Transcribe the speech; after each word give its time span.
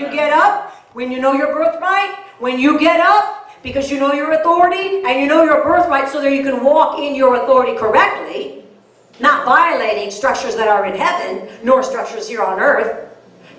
you 0.00 0.10
get 0.10 0.32
up, 0.32 0.72
when 0.92 1.10
you 1.12 1.20
know 1.20 1.32
your 1.32 1.52
birthright, 1.52 2.16
when 2.38 2.58
you 2.58 2.78
get 2.78 3.00
up, 3.00 3.50
because 3.62 3.90
you 3.90 4.00
know 4.00 4.12
your 4.12 4.32
authority 4.32 5.02
and 5.04 5.20
you 5.20 5.26
know 5.26 5.44
your 5.44 5.62
birthright 5.62 6.08
so 6.08 6.20
that 6.20 6.32
you 6.32 6.42
can 6.42 6.64
walk 6.64 6.98
in 6.98 7.14
your 7.14 7.42
authority 7.42 7.76
correctly, 7.78 8.64
not 9.20 9.44
violating 9.44 10.10
structures 10.10 10.56
that 10.56 10.66
are 10.66 10.86
in 10.86 10.98
heaven, 10.98 11.48
nor 11.62 11.82
structures 11.82 12.26
here 12.28 12.42
on 12.42 12.58
earth. 12.58 13.08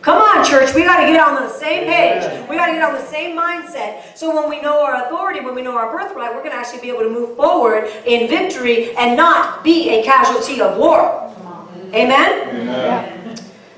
Come 0.02 0.20
on, 0.20 0.44
church, 0.44 0.74
we 0.74 0.84
got 0.84 1.00
to 1.00 1.06
get 1.06 1.20
on 1.22 1.36
the 1.36 1.50
same 1.50 1.86
page. 1.86 2.24
We 2.50 2.56
got 2.56 2.66
to 2.68 2.74
get 2.74 2.82
on 2.82 2.94
the 2.94 3.06
same 3.06 3.38
mindset. 3.38 4.18
So 4.18 4.36
when 4.36 4.50
we 4.50 4.60
know 4.60 4.84
our 4.84 5.06
authority, 5.06 5.42
when 5.42 5.54
we 5.54 5.62
know 5.62 5.78
our 5.78 5.92
birthright, 5.96 6.34
we're 6.34 6.42
going 6.42 6.52
to 6.52 6.58
actually 6.58 6.82
be 6.82 6.90
able 6.90 7.04
to 7.04 7.10
move 7.10 7.36
forward 7.38 7.86
in 8.08 8.28
victory 8.28 8.96
and 8.98 9.16
not 9.16 9.64
be 9.64 9.90
a 9.92 10.04
casualty 10.04 10.60
of 10.60 10.78
war. 10.78 11.32
Amen? 11.94 12.50
Amen. 12.50 13.21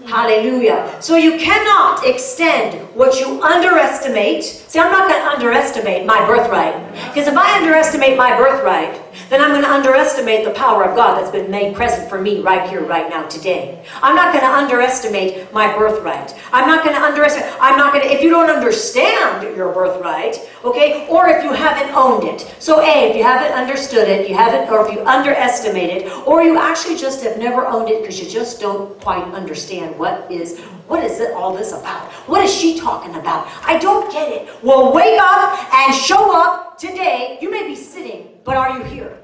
Hallelujah. 0.05 0.97
So 1.01 1.15
you 1.15 1.37
cannot 1.37 2.05
extend 2.05 2.79
what 2.95 3.19
you 3.19 3.41
underestimate. 3.41 4.43
See, 4.43 4.79
I'm 4.79 4.91
not 4.91 5.07
going 5.07 5.21
to 5.21 5.27
underestimate 5.27 6.05
my 6.05 6.25
birthright. 6.27 6.75
Because 7.07 7.27
if 7.27 7.37
I 7.37 7.57
underestimate 7.57 8.17
my 8.17 8.37
birthright, 8.37 9.01
then 9.29 9.41
I'm 9.41 9.51
going 9.51 9.63
to 9.63 9.71
underestimate 9.71 10.45
the 10.45 10.51
power 10.51 10.83
of 10.85 10.95
God 10.95 11.19
that's 11.19 11.31
been 11.31 11.49
made 11.49 11.75
present 11.75 12.09
for 12.09 12.19
me 12.19 12.41
right 12.41 12.69
here, 12.69 12.83
right 12.85 13.09
now, 13.09 13.27
today. 13.27 13.83
I'm 14.01 14.15
not 14.15 14.33
going 14.33 14.45
to 14.45 14.51
underestimate 14.51 15.51
my 15.53 15.75
birthright. 15.77 16.35
I'm 16.51 16.67
not 16.67 16.83
going 16.83 16.95
to 16.95 17.01
underestimate, 17.01 17.51
I'm 17.59 17.77
not 17.77 17.93
going 17.93 18.07
to, 18.07 18.13
if 18.13 18.21
you 18.21 18.29
don't 18.29 18.49
understand 18.49 19.55
your 19.55 19.73
birthright, 19.73 20.37
okay, 20.63 21.07
or 21.07 21.27
if 21.27 21.43
you 21.43 21.51
haven't 21.51 21.93
owned 21.95 22.23
it. 22.23 22.41
So, 22.59 22.81
A, 22.81 23.09
if 23.09 23.15
you 23.15 23.23
haven't 23.23 23.53
understood 23.53 24.07
it, 24.07 24.29
you 24.29 24.35
haven't, 24.35 24.71
or 24.71 24.87
if 24.87 24.93
you 24.93 25.05
underestimate 25.05 25.89
it, 25.89 26.27
or 26.27 26.43
you 26.43 26.57
actually 26.57 26.97
just 26.97 27.23
have 27.23 27.37
never 27.37 27.65
owned 27.65 27.89
it 27.89 28.01
because 28.01 28.19
you 28.19 28.29
just 28.29 28.59
don't 28.59 28.99
quite 29.01 29.23
understand 29.33 29.97
what 29.97 30.31
is 30.31 30.59
what 30.87 31.03
is 31.03 31.19
it, 31.19 31.31
all 31.33 31.55
this 31.55 31.71
about? 31.71 32.11
What 32.27 32.43
is 32.43 32.53
she 32.53 32.77
talking 32.77 33.15
about? 33.15 33.47
I 33.63 33.79
don't 33.79 34.11
get 34.11 34.29
it. 34.29 34.63
Well, 34.63 34.93
wake 34.93 35.17
up 35.19 35.73
and 35.73 35.95
show 35.95 36.35
up 36.35 36.77
today. 36.77 37.37
You 37.41 37.49
may 37.49 37.65
be 37.65 37.75
sitting, 37.75 38.27
but 38.43 38.57
are 38.57 38.77
you 38.77 38.83
here? 38.85 39.19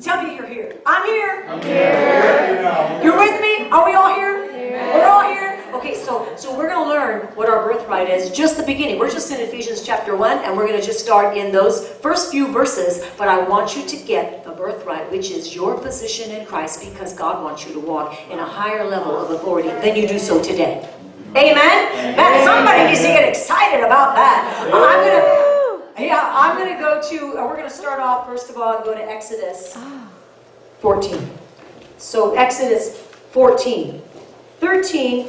Tell 0.00 0.22
me 0.22 0.36
you're 0.36 0.46
here. 0.46 0.80
I'm 0.84 1.06
here. 1.06 1.46
I'm 1.48 1.62
here. 1.62 3.00
You're 3.02 3.16
with 3.16 3.40
me? 3.40 3.68
Are 3.70 3.84
we 3.84 3.94
all 3.94 4.14
here? 4.14 4.46
We're 4.52 5.06
all 5.06 5.22
here? 5.22 5.64
Okay, 5.74 5.94
so 5.94 6.34
so 6.36 6.56
we're 6.56 6.68
going 6.68 6.84
to 6.84 6.88
learn 6.88 7.26
what 7.34 7.48
our 7.48 7.66
birthright 7.66 8.08
is. 8.08 8.30
Just 8.30 8.56
the 8.56 8.62
beginning. 8.62 8.98
We're 8.98 9.10
just 9.10 9.30
in 9.32 9.40
Ephesians 9.40 9.82
chapter 9.82 10.14
1, 10.14 10.38
and 10.44 10.56
we're 10.56 10.66
going 10.66 10.78
to 10.78 10.86
just 10.86 11.00
start 11.00 11.36
in 11.36 11.50
those 11.50 11.88
first 11.88 12.30
few 12.30 12.46
verses. 12.52 13.04
But 13.16 13.28
I 13.28 13.38
want 13.48 13.76
you 13.76 13.86
to 13.86 13.96
get 14.04 14.44
the 14.44 14.52
birthright, 14.52 15.10
which 15.10 15.30
is 15.30 15.54
your 15.54 15.78
position 15.78 16.30
in 16.30 16.46
Christ, 16.46 16.80
because 16.88 17.12
God 17.12 17.42
wants 17.42 17.66
you 17.66 17.72
to 17.72 17.80
walk 17.80 18.18
in 18.30 18.38
a 18.38 18.46
higher 18.46 18.86
level 18.88 19.16
of 19.16 19.30
authority 19.30 19.68
than 19.68 19.96
you 19.96 20.06
do 20.06 20.18
so 20.18 20.42
today. 20.42 20.88
Amen? 21.30 22.16
Man, 22.16 22.44
somebody 22.44 22.84
needs 22.84 23.00
to 23.00 23.08
get 23.08 23.28
excited 23.28 23.84
about 23.84 24.14
that. 24.14 24.70
I'm 24.72 25.04
going 25.04 25.50
to. 25.50 25.55
Yeah, 25.98 26.30
I'm 26.30 26.58
going 26.58 26.74
to 26.74 26.78
go 26.78 27.00
to, 27.08 27.38
uh, 27.38 27.46
we're 27.46 27.56
going 27.56 27.68
to 27.68 27.74
start 27.74 28.00
off, 28.00 28.26
first 28.26 28.50
of 28.50 28.58
all, 28.58 28.76
and 28.76 28.84
go 28.84 28.94
to 28.94 29.02
Exodus 29.02 29.78
14. 30.80 31.30
So, 31.96 32.34
Exodus 32.34 32.98
14, 33.30 34.02
13, 34.60 35.28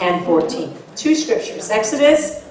and 0.00 0.24
14. 0.24 0.74
Two 0.96 1.14
scriptures. 1.14 1.70
Exodus 1.70 2.44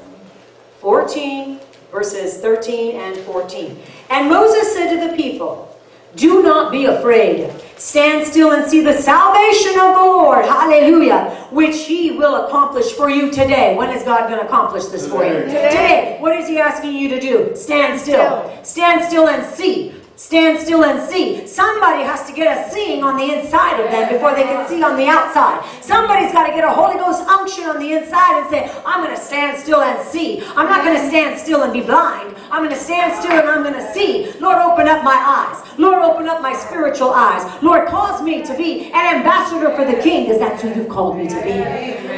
14, 0.80 1.60
verses 1.92 2.38
13 2.38 2.96
and 2.96 3.18
14. 3.18 3.78
And 4.10 4.30
Moses 4.30 4.74
said 4.74 4.94
to 4.96 5.10
the 5.10 5.16
people, 5.18 5.71
Do 6.16 6.44
not 6.44 6.72
be 6.72 6.86
afraid. 6.86 7.52
Stand 7.78 8.28
still 8.28 8.52
and 8.52 8.70
see 8.70 8.84
the 8.84 8.94
salvation 8.94 9.72
of 9.72 9.96
the 9.96 10.02
Lord. 10.02 10.46
Hallelujah. 10.46 11.48
Which 11.52 11.86
he 11.86 12.12
will 12.12 12.46
accomplish 12.46 12.92
for 12.94 13.10
you 13.10 13.32
today. 13.32 13.76
When 13.76 13.90
is 13.90 14.04
God 14.04 14.28
going 14.28 14.40
to 14.40 14.46
accomplish 14.46 14.86
this 14.86 15.08
for 15.08 15.26
you? 15.26 15.34
Today. 15.34 15.70
Today. 15.70 16.18
What 16.20 16.36
is 16.38 16.48
he 16.48 16.60
asking 16.60 16.96
you 16.96 17.10
to 17.10 17.20
do? 17.20 17.56
Stand 17.56 18.00
still. 18.00 18.64
Stand 18.64 19.04
still 19.06 19.28
and 19.28 19.44
see. 19.56 19.96
Stand 20.16 20.60
still 20.60 20.84
and 20.84 21.02
see. 21.10 21.48
Somebody 21.48 22.04
has 22.04 22.28
to 22.28 22.34
get 22.34 22.46
a 22.46 22.72
seeing 22.72 23.04
on 23.04 23.18
the 23.18 23.40
inside 23.40 23.80
of 23.80 23.92
them 23.92 24.12
before 24.12 24.36
they 24.36 24.44
can 24.44 24.68
see 24.68 24.84
on 24.84 24.96
the 24.98 25.08
outside. 25.08 25.66
Somebody's 25.82 26.32
got 26.32 26.48
to 26.48 26.54
get 26.54 26.64
a 26.64 26.70
Holy 26.70 26.96
Ghost 26.96 27.24
unction 27.28 27.64
on 27.66 27.80
the 27.80 27.94
inside 27.94 28.42
and 28.42 28.50
say, 28.50 28.72
I'm 28.86 29.04
going 29.04 29.16
to 29.16 29.22
stand 29.22 29.58
still 29.58 29.82
and 29.82 30.06
see. 30.08 30.44
I'm 30.56 30.70
not 30.70 30.86
going 30.86 30.98
to 30.98 31.08
stand 31.08 31.40
still 31.40 31.64
and 31.64 31.74
be 31.74 31.82
blind. 31.82 32.36
I'm 32.52 32.60
going 32.60 32.70
to 32.70 32.76
stand 32.76 33.20
still 33.20 33.32
and 33.32 33.50
I'm 33.50 33.64
going 33.64 33.74
to 33.74 33.94
see. 33.94 34.32
Lord, 34.40 34.58
open 34.58 34.88
up 34.88 35.04
my 35.04 35.16
eyes. 35.16 35.80
Lord, 35.80 36.04
open 36.04 36.28
up 36.28 36.42
my 36.42 36.54
spiritual 36.54 37.12
eyes. 37.12 37.44
Lord, 37.64 37.88
cause 37.88 38.22
me 38.22 38.44
to 38.44 38.56
be 38.56 38.92
an 38.92 39.16
ambassador 39.16 39.76
for 39.76 39.86
the 39.86 40.02
King 40.02 40.26
because 40.26 40.40
that's 40.40 40.62
who 40.62 40.70
you've 40.74 40.90
called 40.90 41.18
me 41.18 41.28
to 41.30 41.42
be. 41.42 41.52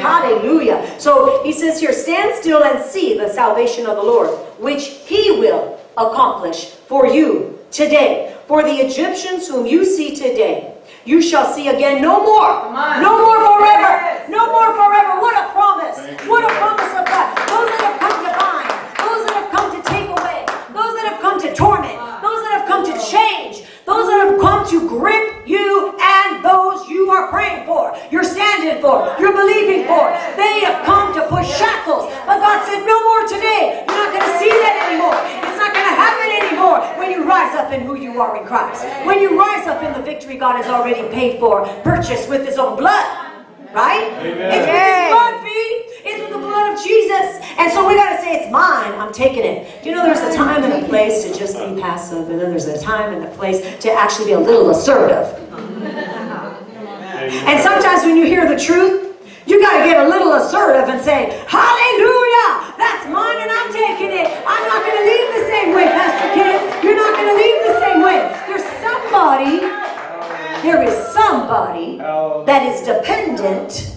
Hallelujah. 0.01 0.99
So 0.99 1.43
he 1.43 1.53
says 1.53 1.79
here, 1.79 1.93
stand 1.93 2.35
still 2.35 2.63
and 2.63 2.83
see 2.83 3.17
the 3.17 3.29
salvation 3.29 3.85
of 3.85 3.95
the 3.95 4.03
Lord, 4.03 4.29
which 4.59 4.87
he 5.05 5.31
will 5.39 5.79
accomplish 5.95 6.65
for 6.65 7.07
you 7.07 7.59
today. 7.73 8.37
For 8.47 8.61
the 8.61 8.71
Egyptians 8.85 9.47
whom 9.47 9.65
you 9.65 9.83
see 9.83 10.15
today, 10.15 10.75
you 11.05 11.21
shall 11.21 11.45
see 11.51 11.67
again 11.67 12.01
no 12.01 12.23
more. 12.23 12.71
No 13.01 13.19
more 13.25 13.39
forever. 13.41 14.29
No 14.29 14.51
more 14.53 14.71
forever. 14.77 15.19
What 15.19 15.35
a 15.35 15.51
promise. 15.51 15.97
What 16.29 16.43
a 16.45 16.51
promise 16.61 16.93
of 16.93 17.05
God. 17.09 17.27
Those 17.49 17.67
that 17.73 17.81
have 17.83 17.99
come 17.99 18.17
to 18.23 18.31
bind, 18.39 18.69
those 19.01 19.21
that 19.25 19.35
have 19.41 19.49
come 19.51 19.67
to 19.73 19.81
take 19.89 20.07
away, 20.07 20.45
those 20.71 20.93
that 20.95 21.05
have 21.11 21.19
come 21.19 21.41
to 21.41 21.49
torment, 21.55 21.97
those 22.21 22.39
that 22.45 22.51
have 22.61 22.67
come 22.67 22.83
to 22.85 22.95
change, 22.99 23.65
those 23.85 24.07
that 24.07 24.19
have 24.27 24.39
come 24.39 24.63
to 24.69 24.87
grip 24.87 25.47
you 25.47 25.97
and 25.99 26.43
those 26.43 26.87
you 26.87 27.11
are 27.11 27.27
praying 27.27 27.65
for, 27.65 27.95
you're 28.11 28.23
standing 28.23 28.79
for, 28.79 29.11
you're 29.19 29.35
believing 29.35 29.87
for. 29.87 30.07
They 30.39 30.63
have 30.63 30.85
come 30.85 31.11
to 31.15 31.27
push 31.27 31.47
shackles. 31.47 32.07
But 32.27 32.39
God 32.39 32.63
said, 32.63 32.85
no 32.85 32.95
more 33.03 33.27
today. 33.27 33.83
You're 33.87 33.99
not 34.03 34.11
going 34.15 34.23
to 34.23 34.35
see 34.39 34.51
that 34.51 34.87
anymore. 34.87 35.19
It's 35.43 35.59
not 35.59 35.75
going 35.75 35.82
anymore 36.63 36.97
when 36.97 37.11
you 37.11 37.27
rise 37.27 37.55
up 37.55 37.71
in 37.71 37.81
who 37.81 37.95
you 37.95 38.21
are 38.21 38.37
in 38.37 38.45
Christ. 38.45 38.85
When 39.05 39.19
you 39.19 39.39
rise 39.39 39.67
up 39.67 39.83
in 39.83 39.93
the 39.93 40.01
victory 40.01 40.37
God 40.37 40.55
has 40.55 40.67
already 40.67 41.07
paid 41.09 41.39
for, 41.39 41.65
purchased 41.83 42.29
with 42.29 42.45
his 42.45 42.57
own 42.57 42.77
blood. 42.77 43.05
Right? 43.73 44.13
Amen. 44.19 44.53
It's 44.53 44.67
with 44.69 44.85
his 44.85 45.09
blood, 45.09 45.41
feet. 45.41 45.79
It's 46.05 46.21
with 46.21 46.31
the 46.31 46.37
blood 46.37 46.73
of 46.73 46.83
Jesus. 46.83 47.41
And 47.57 47.71
so 47.71 47.87
we 47.87 47.95
got 47.95 48.15
to 48.15 48.21
say, 48.21 48.43
it's 48.43 48.51
mine. 48.51 48.93
I'm 48.99 49.11
taking 49.11 49.43
it. 49.43 49.83
You 49.83 49.93
know, 49.93 50.03
there's 50.03 50.21
a 50.21 50.37
time 50.37 50.63
and 50.63 50.83
a 50.83 50.87
place 50.87 51.23
to 51.23 51.33
just 51.33 51.57
be 51.57 51.81
passive, 51.81 52.29
and 52.29 52.39
then 52.39 52.51
there's 52.51 52.67
a 52.67 52.79
time 52.79 53.13
and 53.13 53.23
a 53.23 53.31
place 53.35 53.61
to 53.79 53.91
actually 53.91 54.27
be 54.27 54.33
a 54.33 54.39
little 54.39 54.69
assertive. 54.69 55.25
And 57.49 57.59
sometimes 57.63 58.03
when 58.03 58.15
you 58.15 58.25
hear 58.25 58.47
the 58.47 58.61
truth, 58.61 59.03
you 59.47 59.59
got 59.59 59.79
to 59.79 59.85
get 59.85 60.05
a 60.05 60.07
little 60.07 60.33
assertive 60.33 60.87
and 60.87 61.01
say, 61.01 61.43
Hallelujah! 61.47 62.77
That's 62.77 63.09
mine 63.09 63.41
and 63.41 63.51
I'm 63.51 63.73
taking 63.73 64.11
it. 64.11 64.27
I'm 64.45 64.67
not 64.67 64.82
is 72.83 72.95
dependent 72.95 73.95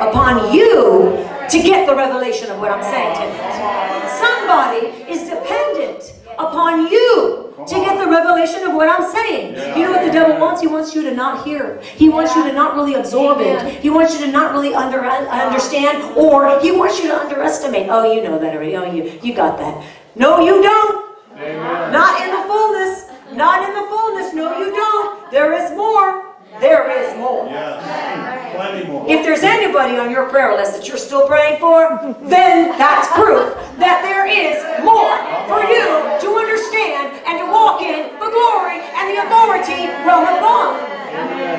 upon 0.00 0.52
you 0.52 1.26
to 1.50 1.62
get 1.62 1.86
the 1.86 1.94
revelation 1.94 2.50
of 2.50 2.58
what 2.60 2.70
I'm 2.70 2.82
saying 2.82 3.14
tonight. 3.14 4.08
Somebody 4.20 4.86
is 5.10 5.28
dependent 5.28 6.12
upon 6.38 6.90
you 6.90 7.54
to 7.66 7.74
get 7.74 7.98
the 7.98 8.08
revelation 8.08 8.62
of 8.64 8.74
what 8.74 8.88
I'm 8.88 9.10
saying. 9.10 9.54
You 9.76 9.84
know 9.84 9.92
what 9.92 10.04
the 10.04 10.12
devil 10.12 10.38
wants? 10.38 10.60
He 10.60 10.66
wants 10.66 10.94
you 10.94 11.02
to 11.02 11.14
not 11.14 11.44
hear. 11.44 11.80
He 11.80 12.08
wants 12.08 12.36
you 12.36 12.44
to 12.44 12.52
not 12.52 12.76
really 12.76 12.94
absorb 12.94 13.40
it. 13.40 13.80
He 13.80 13.90
wants 13.90 14.14
you 14.14 14.26
to 14.26 14.32
not 14.32 14.52
really 14.52 14.74
under, 14.74 15.04
understand, 15.04 16.02
or 16.16 16.60
he 16.60 16.70
wants 16.70 17.02
you 17.02 17.08
to 17.08 17.18
underestimate. 17.18 17.88
Oh, 17.88 18.12
you 18.12 18.22
know 18.22 18.38
that 18.38 18.54
already. 18.54 18.76
Oh, 18.76 18.90
you, 18.90 19.18
you 19.22 19.34
got 19.34 19.58
that. 19.58 19.84
No, 20.14 20.40
you 20.40 20.62
don't. 20.62 21.18
Amen. 21.34 21.92
Not 21.92 22.20
in 22.22 22.30
the 22.30 22.46
fullness. 22.46 23.10
Not 23.36 23.68
in 23.68 23.74
the 23.74 23.88
fullness. 23.88 24.34
No, 24.34 24.58
you 24.58 24.70
don't. 24.70 25.30
There 25.30 25.52
is 25.52 25.76
more. 25.76 26.27
There 26.60 26.90
is 26.90 27.16
more. 27.16 27.46
Yes. 27.46 28.54
Plenty 28.54 28.86
more. 28.88 29.06
If 29.08 29.22
there's 29.22 29.42
anybody 29.42 29.96
on 29.98 30.10
your 30.10 30.28
prayer 30.28 30.56
list 30.56 30.76
that 30.76 30.88
you're 30.88 30.98
still 30.98 31.26
praying 31.26 31.60
for, 31.60 32.14
then 32.26 32.76
that's 32.78 33.06
proof 33.14 33.54
that 33.78 34.02
there 34.02 34.26
is 34.26 34.58
more 34.82 35.14
for 35.46 35.62
you 35.62 35.86
to 36.18 36.28
understand 36.34 37.14
and 37.26 37.38
to 37.38 37.46
walk 37.46 37.80
in 37.82 38.10
the 38.18 38.30
glory 38.30 38.82
and 38.82 39.06
the 39.14 39.22
authority 39.22 39.86
of 39.86 40.02
God. 40.42 40.74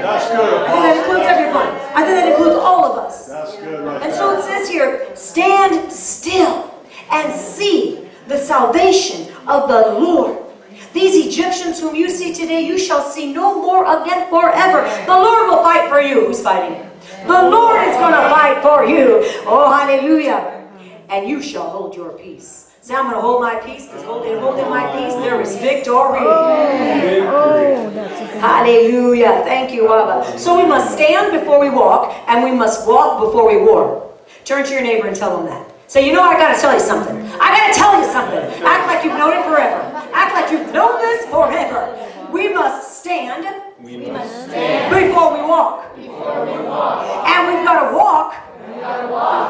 That's 0.02 0.28
good. 0.30 0.68
I 0.68 0.72
think 0.72 0.84
that 0.84 0.98
includes 0.98 1.26
everyone. 1.26 1.68
I 1.96 2.04
think 2.04 2.16
that 2.20 2.28
includes 2.32 2.56
all 2.56 2.86
of 2.86 2.98
us. 3.06 3.28
That's 3.28 3.56
good 3.58 3.86
right 3.86 4.02
And 4.02 4.14
so 4.14 4.38
it 4.38 4.44
says 4.44 4.70
here, 4.70 5.16
stand 5.16 5.92
still 5.92 6.74
and 7.12 7.34
see 7.34 8.08
the 8.28 8.38
salvation 8.38 9.34
of 9.48 9.68
the 9.68 10.00
Lord. 10.00 10.49
These 10.94 11.28
Egyptians 11.28 11.80
whom 11.80 11.96
you 11.96 12.10
see 12.10 12.34
today, 12.34 12.62
you 12.62 12.78
shall 12.78 13.02
see 13.02 13.32
no 13.32 13.62
more 13.62 13.84
again 14.02 14.30
forever. 14.30 14.82
The 15.06 15.14
Lord 15.14 15.50
will 15.50 15.64
fight 15.64 15.90
for 15.90 16.02
you. 16.02 16.28
Who's 16.28 16.42
fighting? 16.42 16.90
The 17.28 17.50
Lord 17.50 17.88
is 17.88 17.96
going 17.98 18.14
to 18.14 18.30
fight 18.30 18.62
for 18.62 18.86
you. 18.86 19.22
Oh, 19.46 19.72
hallelujah. 19.72 20.68
And 21.10 21.28
you 21.28 21.42
shall 21.42 21.70
hold 21.70 21.96
your 21.96 22.12
peace. 22.12 22.72
Say, 22.82 22.96
I'm 22.96 23.04
going 23.06 23.16
to 23.16 23.22
hold 23.22 23.42
my 23.42 23.56
peace 23.56 23.86
because 23.86 24.04
holding, 24.04 24.40
holding 24.40 24.70
my 24.70 24.90
peace, 24.98 25.14
there 25.16 25.40
is 25.42 25.58
victory. 25.58 26.26
Oh, 26.26 27.92
that's 27.94 28.20
Hallelujah. 28.40 29.44
Thank 29.44 29.74
you, 29.74 29.94
Abba. 29.94 30.40
So 30.40 30.58
we 30.58 30.66
must 30.66 30.94
stand 30.94 31.32
before 31.38 31.60
we 31.60 31.70
walk, 31.70 32.16
and 32.28 32.44
we 32.44 32.52
must 32.52 32.88
walk 32.88 33.20
before 33.20 33.48
we 33.48 33.58
war. 33.62 34.12
Turn 34.46 34.66
to 34.66 34.72
your 34.72 34.82
neighbor 34.82 35.08
and 35.08 35.16
tell 35.16 35.38
them 35.38 35.46
that. 35.48 35.70
Say, 35.88 36.06
you 36.06 36.14
know, 36.14 36.22
I 36.22 36.34
gotta 36.38 36.60
tell 36.60 36.74
you 36.74 36.80
something. 36.80 37.18
I 37.42 37.50
gotta 37.50 37.74
tell 37.74 38.00
you 38.00 38.06
something. 38.06 38.64
Act 38.64 38.88
like 38.88 39.04
you've 39.04 39.18
known 39.18 39.34
it 39.34 39.44
forever. 39.44 39.99
Act 40.14 40.34
like 40.34 40.52
you've 40.52 40.74
known 40.74 41.00
this 41.02 41.26
forever. 41.26 41.96
We 42.32 42.54
must 42.54 43.00
stand 43.00 43.46
We 43.82 44.12
must 44.12 44.46
stand 44.46 44.94
before 44.94 45.34
we 45.34 45.42
walk. 45.42 45.98
And 45.98 47.48
we've 47.48 47.66
gotta 47.66 47.96
walk 47.96 48.34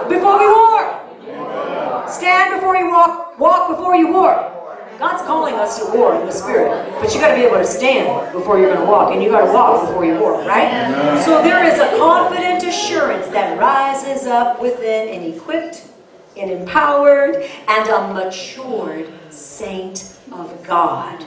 before 0.08 0.40
we 0.40 0.48
war. 0.48 2.08
Stand 2.08 2.56
before 2.56 2.76
you 2.76 2.90
walk, 2.90 3.40
walk 3.40 3.70
before 3.70 3.96
you 3.96 4.12
war. 4.12 4.56
God's 4.98 5.24
calling 5.24 5.56
us 5.56 5.80
to 5.80 5.86
war 5.98 6.20
in 6.20 6.26
the 6.26 6.32
spirit, 6.32 6.94
but 7.00 7.14
you 7.14 7.22
got 7.22 7.30
to 7.30 7.36
be 7.36 7.44
able 7.44 7.58
to 7.58 7.66
stand 7.66 8.34
before 8.34 8.60
you're 8.60 8.68
going 8.74 8.86
to 8.86 8.92
walk, 8.92 9.14
and 9.14 9.24
you 9.24 9.30
got 9.30 9.46
to 9.46 9.54
walk 9.54 9.88
before 9.88 10.04
you 10.04 10.20
war, 10.20 10.42
right? 10.42 11.24
So 11.24 11.42
there 11.42 11.64
is 11.64 11.80
a 11.80 11.98
confident 11.98 12.64
assurance 12.64 13.28
that 13.28 13.58
rises 13.58 14.28
up 14.28 14.62
within 14.62 15.08
an 15.08 15.34
equipped, 15.34 15.88
an 16.36 16.50
empowered, 16.50 17.36
and 17.70 17.90
a 17.90 18.14
matured 18.14 19.08
saint 19.30 20.16
of 20.32 20.64
God 20.64 21.24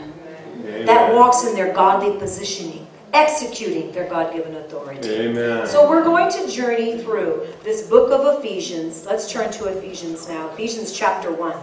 that 0.86 1.14
walks 1.14 1.44
in 1.44 1.54
their 1.54 1.72
godly 1.72 2.18
positioning, 2.18 2.86
executing 3.12 3.92
their 3.92 4.08
God-given 4.08 4.54
authority. 4.56 5.08
Amen. 5.08 5.66
So 5.66 5.88
we're 5.88 6.04
going 6.04 6.30
to 6.32 6.48
journey 6.48 6.98
through 7.02 7.46
this 7.62 7.88
book 7.88 8.10
of 8.10 8.38
Ephesians. 8.38 9.04
Let's 9.06 9.30
turn 9.30 9.50
to 9.52 9.66
Ephesians 9.66 10.28
now. 10.28 10.50
Ephesians 10.50 10.92
chapter 10.92 11.32
1. 11.32 11.56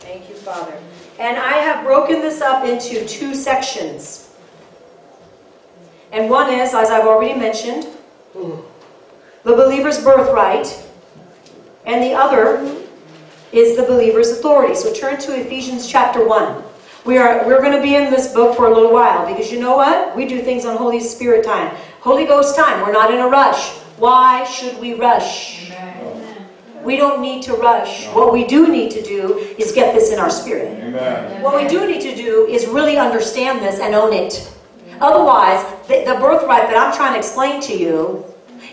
Thank 0.00 0.28
you, 0.28 0.34
Father. 0.34 0.78
And 1.18 1.36
I 1.36 1.52
have 1.52 1.84
broken 1.84 2.20
this 2.20 2.40
up 2.40 2.64
into 2.64 3.06
two 3.06 3.34
sections. 3.34 4.34
And 6.12 6.28
one 6.28 6.52
is, 6.52 6.74
as 6.74 6.90
I've 6.90 7.06
already 7.06 7.38
mentioned, 7.38 7.86
the 8.34 8.62
believer's 9.44 10.02
birthright. 10.02 10.84
And 11.86 12.02
the 12.02 12.12
other 12.12 12.79
is 13.52 13.76
the 13.76 13.82
believer's 13.82 14.30
authority. 14.30 14.74
So 14.74 14.92
turn 14.92 15.18
to 15.20 15.38
Ephesians 15.38 15.86
chapter 15.86 16.26
1. 16.26 16.62
We 17.04 17.16
are 17.16 17.46
we're 17.46 17.60
going 17.60 17.72
to 17.72 17.82
be 17.82 17.96
in 17.96 18.10
this 18.10 18.32
book 18.32 18.56
for 18.56 18.66
a 18.66 18.74
little 18.74 18.92
while 18.92 19.26
because 19.26 19.50
you 19.50 19.58
know 19.58 19.76
what? 19.76 20.14
We 20.14 20.26
do 20.26 20.42
things 20.42 20.64
on 20.64 20.76
Holy 20.76 21.00
Spirit 21.00 21.44
time. 21.44 21.74
Holy 22.00 22.26
Ghost 22.26 22.56
time. 22.56 22.82
We're 22.82 22.92
not 22.92 23.12
in 23.12 23.20
a 23.20 23.28
rush. 23.28 23.70
Why 23.96 24.44
should 24.44 24.78
we 24.78 24.94
rush? 24.94 25.70
We 26.82 26.96
don't 26.96 27.20
need 27.20 27.42
to 27.44 27.54
rush. 27.54 28.06
What 28.08 28.32
we 28.32 28.46
do 28.46 28.68
need 28.68 28.90
to 28.92 29.02
do 29.02 29.36
is 29.58 29.72
get 29.72 29.94
this 29.94 30.10
in 30.10 30.18
our 30.18 30.30
spirit. 30.30 30.82
Amen. 30.82 31.42
What 31.42 31.54
we 31.54 31.68
do 31.68 31.86
need 31.86 32.00
to 32.02 32.14
do 32.14 32.46
is 32.46 32.66
really 32.66 32.96
understand 32.96 33.60
this 33.60 33.80
and 33.80 33.94
own 33.94 34.14
it. 34.14 34.50
Otherwise, 35.00 35.62
the, 35.88 36.04
the 36.04 36.18
birthright 36.18 36.68
that 36.68 36.76
I'm 36.76 36.94
trying 36.94 37.12
to 37.12 37.18
explain 37.18 37.60
to 37.62 37.76
you 37.76 38.24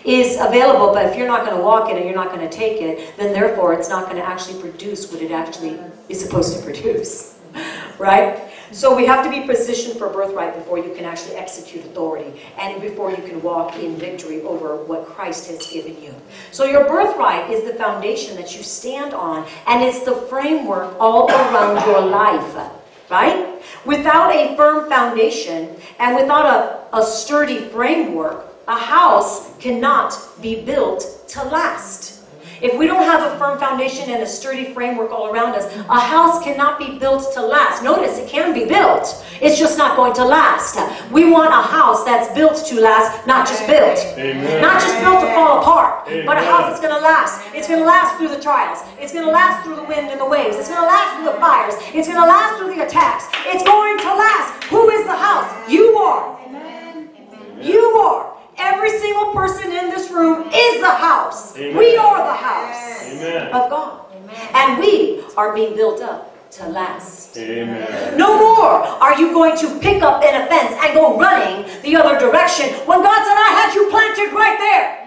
is 0.08 0.38
available, 0.40 0.94
but 0.94 1.06
if 1.06 1.18
you're 1.18 1.28
not 1.28 1.46
going 1.46 1.58
to 1.58 1.62
walk 1.62 1.90
in 1.90 1.98
it, 1.98 2.06
you're 2.06 2.16
not 2.16 2.30
going 2.30 2.48
to 2.48 2.56
take 2.56 2.82
it, 2.82 3.18
then 3.18 3.34
therefore 3.34 3.74
it's 3.74 3.90
not 3.90 4.06
going 4.06 4.16
to 4.16 4.26
actually 4.26 4.60
produce 4.62 5.12
what 5.12 5.22
it 5.22 5.32
actually 5.32 5.78
is 6.08 6.24
supposed 6.24 6.58
to 6.58 6.64
produce. 6.64 7.38
Right? 7.98 8.52
So 8.72 8.96
we 8.96 9.08
have 9.08 9.26
to 9.26 9.32
be 9.32 9.48
positioned 9.48 9.98
for 9.98 10.08
birthright 10.08 10.54
before 10.54 10.78
you 10.78 10.94
can 10.94 11.04
actually 11.04 11.36
execute 11.36 11.84
authority 11.84 12.40
and 12.60 12.80
before 12.80 13.10
you 13.10 13.24
can 13.24 13.42
walk 13.42 13.76
in 13.78 13.96
victory 13.96 14.44
over 14.44 14.76
what 14.76 15.08
Christ 15.08 15.50
has 15.50 15.66
given 15.66 16.00
you. 16.00 16.14
So 16.52 16.66
your 16.66 16.86
birthright 16.86 17.50
is 17.50 17.64
the 17.64 17.74
foundation 17.74 18.36
that 18.36 18.56
you 18.56 18.62
stand 18.62 19.16
on 19.16 19.48
and 19.66 19.84
it's 19.84 20.02
the 20.02 20.14
framework 20.14 20.96
all 21.00 21.28
around 21.32 21.84
your 21.88 22.02
life. 22.02 22.72
Right? 23.10 23.64
Without 23.84 24.36
a 24.36 24.56
firm 24.56 24.88
foundation 24.90 25.76
and 25.98 26.16
without 26.16 26.46
a, 26.46 26.98
a 26.98 27.04
sturdy 27.04 27.70
framework, 27.70 28.47
a 28.68 28.78
house 28.78 29.58
cannot 29.60 30.14
be 30.42 30.62
built 30.62 31.26
to 31.30 31.44
last. 31.44 32.18
If 32.60 32.78
we 32.78 32.88
don't 32.88 33.04
have 33.04 33.22
a 33.22 33.38
firm 33.38 33.60
foundation 33.60 34.10
and 34.10 34.24
a 34.24 34.26
sturdy 34.26 34.74
framework 34.74 35.12
all 35.12 35.30
around 35.30 35.54
us, 35.54 35.72
a 35.76 36.00
house 36.00 36.44
cannot 36.44 36.80
be 36.80 36.98
built 36.98 37.32
to 37.36 37.42
last. 37.46 37.84
Notice 37.84 38.18
it 38.18 38.28
can 38.28 38.52
be 38.52 38.66
built, 38.66 39.24
it's 39.40 39.60
just 39.60 39.78
not 39.78 39.96
going 39.96 40.14
to 40.16 40.26
last. 40.26 40.76
We 41.12 41.30
want 41.30 41.54
a 41.54 41.62
house 41.62 42.04
that's 42.04 42.34
built 42.34 42.66
to 42.66 42.82
last, 42.82 43.28
not 43.28 43.48
just 43.48 43.68
built. 43.68 44.00
Amen. 44.18 44.62
Not 44.62 44.82
just 44.82 45.00
built 45.00 45.22
to 45.22 45.28
fall 45.36 45.62
apart, 45.62 46.06
but 46.26 46.38
a 46.38 46.42
house 46.42 46.66
that's 46.68 46.82
going 46.82 46.96
to 46.96 47.02
last. 47.02 47.46
It's 47.54 47.68
going 47.68 47.80
to 47.80 47.86
last 47.86 48.18
through 48.18 48.30
the 48.30 48.42
trials. 48.42 48.80
It's 49.00 49.14
going 49.14 49.26
to 49.26 49.32
last 49.32 49.64
through 49.64 49.76
the 49.76 49.84
wind 49.84 50.10
and 50.10 50.20
the 50.20 50.26
waves. 50.26 50.58
It's 50.58 50.68
going 50.68 50.82
to 50.82 50.88
last 50.88 51.16
through 51.16 51.32
the 51.32 51.40
fires. 51.40 51.76
It's 51.94 52.08
going 52.08 52.20
to 52.20 52.28
last 52.28 52.58
through 52.58 52.74
the 52.74 52.84
attacks. 52.84 53.30
It's 53.46 53.64
going 53.64 54.00
to 54.00 54.12
last. 54.18 54.64
Who 54.66 54.90
is 54.90 55.06
the 55.06 55.16
house? 55.16 55.70
You 55.70 55.96
are. 55.98 56.36
You 57.62 57.82
are. 58.02 58.37
Every 58.58 58.90
single 58.90 59.34
person 59.34 59.72
in 59.72 59.90
this 59.90 60.10
room 60.12 60.50
is 60.54 60.82
the 60.82 60.90
house. 60.90 61.56
Amen. 61.58 61.78
We 61.78 61.96
are 61.96 62.18
the 62.18 62.34
house 62.34 63.04
Amen. 63.12 63.54
of 63.54 63.70
God. 63.70 64.06
And 64.54 64.80
we 64.80 65.24
are 65.36 65.54
being 65.54 65.76
built 65.76 66.02
up 66.02 66.50
to 66.52 66.68
last. 66.68 67.38
Amen. 67.38 68.18
No 68.18 68.38
more 68.40 68.72
are 68.72 69.20
you 69.20 69.32
going 69.32 69.56
to 69.58 69.80
pick 69.80 70.02
up 70.02 70.24
an 70.24 70.42
offense 70.42 70.76
and 70.82 70.94
go 70.94 71.20
running 71.20 71.70
the 71.84 71.96
other 71.96 72.20
direction 72.20 72.70
when 72.88 73.02
God 73.04 73.20
said, 73.24 73.38
I 73.38 73.54
had 73.62 73.76
you 73.76 73.90
planted 73.90 74.34
right 74.34 74.58
there. 74.58 75.07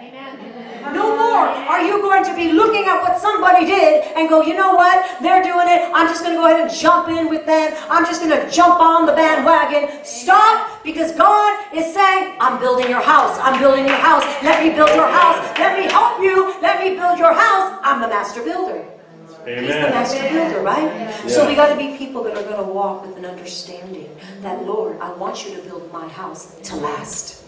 No 0.93 1.15
more 1.15 1.45
are 1.71 1.81
you 1.81 2.01
going 2.01 2.23
to 2.25 2.35
be 2.35 2.51
looking 2.51 2.85
at 2.85 3.01
what 3.01 3.19
somebody 3.19 3.65
did 3.65 4.03
and 4.15 4.27
go, 4.27 4.41
you 4.41 4.55
know 4.55 4.73
what? 4.75 5.21
They're 5.21 5.43
doing 5.43 5.67
it. 5.69 5.89
I'm 5.93 6.07
just 6.07 6.23
going 6.23 6.35
to 6.35 6.41
go 6.41 6.45
ahead 6.45 6.61
and 6.61 6.71
jump 6.71 7.09
in 7.09 7.29
with 7.29 7.45
them. 7.45 7.73
I'm 7.89 8.05
just 8.05 8.21
going 8.21 8.33
to 8.33 8.49
jump 8.51 8.79
on 8.79 9.05
the 9.05 9.13
bandwagon. 9.13 10.03
Stop 10.03 10.83
because 10.83 11.11
God 11.13 11.75
is 11.75 11.93
saying, 11.93 12.35
I'm 12.39 12.59
building 12.59 12.89
your 12.89 13.01
house. 13.01 13.37
I'm 13.41 13.59
building 13.59 13.85
your 13.87 13.97
house. 13.97 14.23
Let 14.43 14.63
me 14.63 14.73
build 14.73 14.89
your 14.89 15.07
house. 15.07 15.37
Let 15.57 15.77
me 15.79 15.91
help 15.91 16.19
you. 16.21 16.55
Let 16.61 16.81
me 16.83 16.95
build 16.95 17.19
your 17.19 17.33
house. 17.33 17.79
I'm 17.83 18.01
the 18.01 18.07
master 18.07 18.43
builder. 18.43 18.83
He's 19.45 19.67
the 19.69 19.89
master 19.89 20.21
builder, 20.29 20.61
right? 20.61 21.13
So 21.27 21.47
we 21.47 21.55
got 21.55 21.69
to 21.69 21.77
be 21.77 21.97
people 21.97 22.23
that 22.25 22.37
are 22.37 22.43
going 22.43 22.63
to 22.63 22.71
walk 22.71 23.05
with 23.05 23.17
an 23.17 23.25
understanding 23.25 24.15
that, 24.41 24.63
Lord, 24.65 24.99
I 24.99 25.11
want 25.13 25.45
you 25.45 25.55
to 25.55 25.61
build 25.63 25.91
my 25.91 26.07
house 26.07 26.55
to 26.63 26.75
last, 26.75 27.43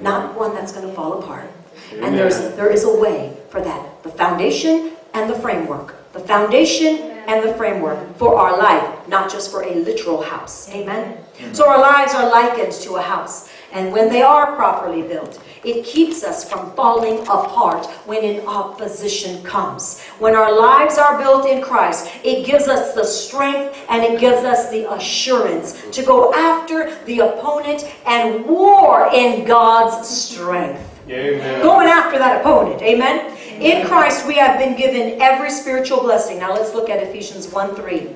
not 0.00 0.38
one 0.38 0.54
that's 0.54 0.72
going 0.72 0.86
to 0.86 0.92
fall 0.94 1.20
apart. 1.20 1.50
And 1.92 2.16
there's 2.16 2.38
there 2.56 2.70
is 2.70 2.84
a 2.84 3.00
way 3.00 3.36
for 3.50 3.60
that. 3.60 4.02
The 4.02 4.10
foundation 4.10 4.92
and 5.14 5.28
the 5.28 5.38
framework. 5.38 5.94
The 6.12 6.20
foundation 6.20 7.12
and 7.26 7.48
the 7.48 7.54
framework 7.54 8.16
for 8.16 8.36
our 8.36 8.58
life, 8.58 9.08
not 9.08 9.30
just 9.30 9.50
for 9.50 9.62
a 9.62 9.74
literal 9.74 10.22
house. 10.22 10.68
Amen. 10.70 11.16
Mm-hmm. 11.38 11.54
So 11.54 11.68
our 11.68 11.80
lives 11.80 12.14
are 12.14 12.28
likened 12.28 12.72
to 12.72 12.96
a 12.96 13.02
house. 13.02 13.48
And 13.72 13.92
when 13.92 14.10
they 14.10 14.20
are 14.20 14.54
properly 14.54 15.02
built, 15.02 15.42
it 15.64 15.84
keeps 15.84 16.24
us 16.24 16.48
from 16.48 16.72
falling 16.74 17.20
apart 17.20 17.86
when 18.04 18.22
an 18.24 18.46
opposition 18.46 19.42
comes. 19.42 20.02
When 20.18 20.34
our 20.34 20.58
lives 20.58 20.98
are 20.98 21.18
built 21.18 21.46
in 21.46 21.62
Christ, 21.62 22.10
it 22.22 22.44
gives 22.44 22.68
us 22.68 22.94
the 22.94 23.04
strength 23.04 23.78
and 23.88 24.02
it 24.02 24.20
gives 24.20 24.44
us 24.44 24.70
the 24.70 24.92
assurance 24.92 25.82
to 25.92 26.02
go 26.02 26.34
after 26.34 26.94
the 27.06 27.20
opponent 27.20 27.84
and 28.06 28.44
war 28.44 29.08
in 29.14 29.46
God's 29.46 30.06
strength. 30.06 30.91
Amen. 31.08 31.62
Going 31.62 31.88
after 31.88 32.18
that 32.18 32.40
opponent. 32.40 32.80
Amen. 32.82 33.36
In 33.60 33.86
Christ, 33.86 34.26
we 34.26 34.34
have 34.34 34.58
been 34.58 34.76
given 34.76 35.20
every 35.20 35.50
spiritual 35.50 36.00
blessing. 36.00 36.38
Now 36.38 36.52
let's 36.52 36.74
look 36.74 36.88
at 36.88 37.02
Ephesians 37.02 37.48
1 37.52 37.74
3. 37.74 38.08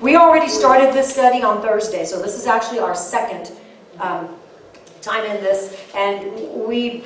We 0.00 0.16
already 0.16 0.48
started 0.48 0.92
this 0.92 1.12
study 1.12 1.42
on 1.42 1.62
Thursday, 1.62 2.04
so 2.04 2.20
this 2.20 2.36
is 2.36 2.46
actually 2.46 2.78
our 2.78 2.94
second 2.94 3.52
um, 4.00 4.28
time 5.00 5.24
in 5.24 5.42
this, 5.42 5.80
and 5.94 6.24
we 6.66 7.04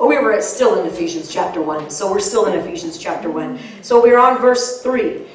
we 0.00 0.18
were 0.18 0.40
still 0.40 0.80
in 0.80 0.86
Ephesians 0.86 1.32
chapter 1.32 1.60
1, 1.60 1.90
so 1.90 2.10
we're 2.10 2.20
still 2.20 2.46
in 2.46 2.58
Ephesians 2.58 2.98
chapter 2.98 3.30
1. 3.30 3.58
So 3.82 4.02
we're 4.02 4.18
on 4.18 4.40
verse 4.40 4.82
3. 4.82 5.26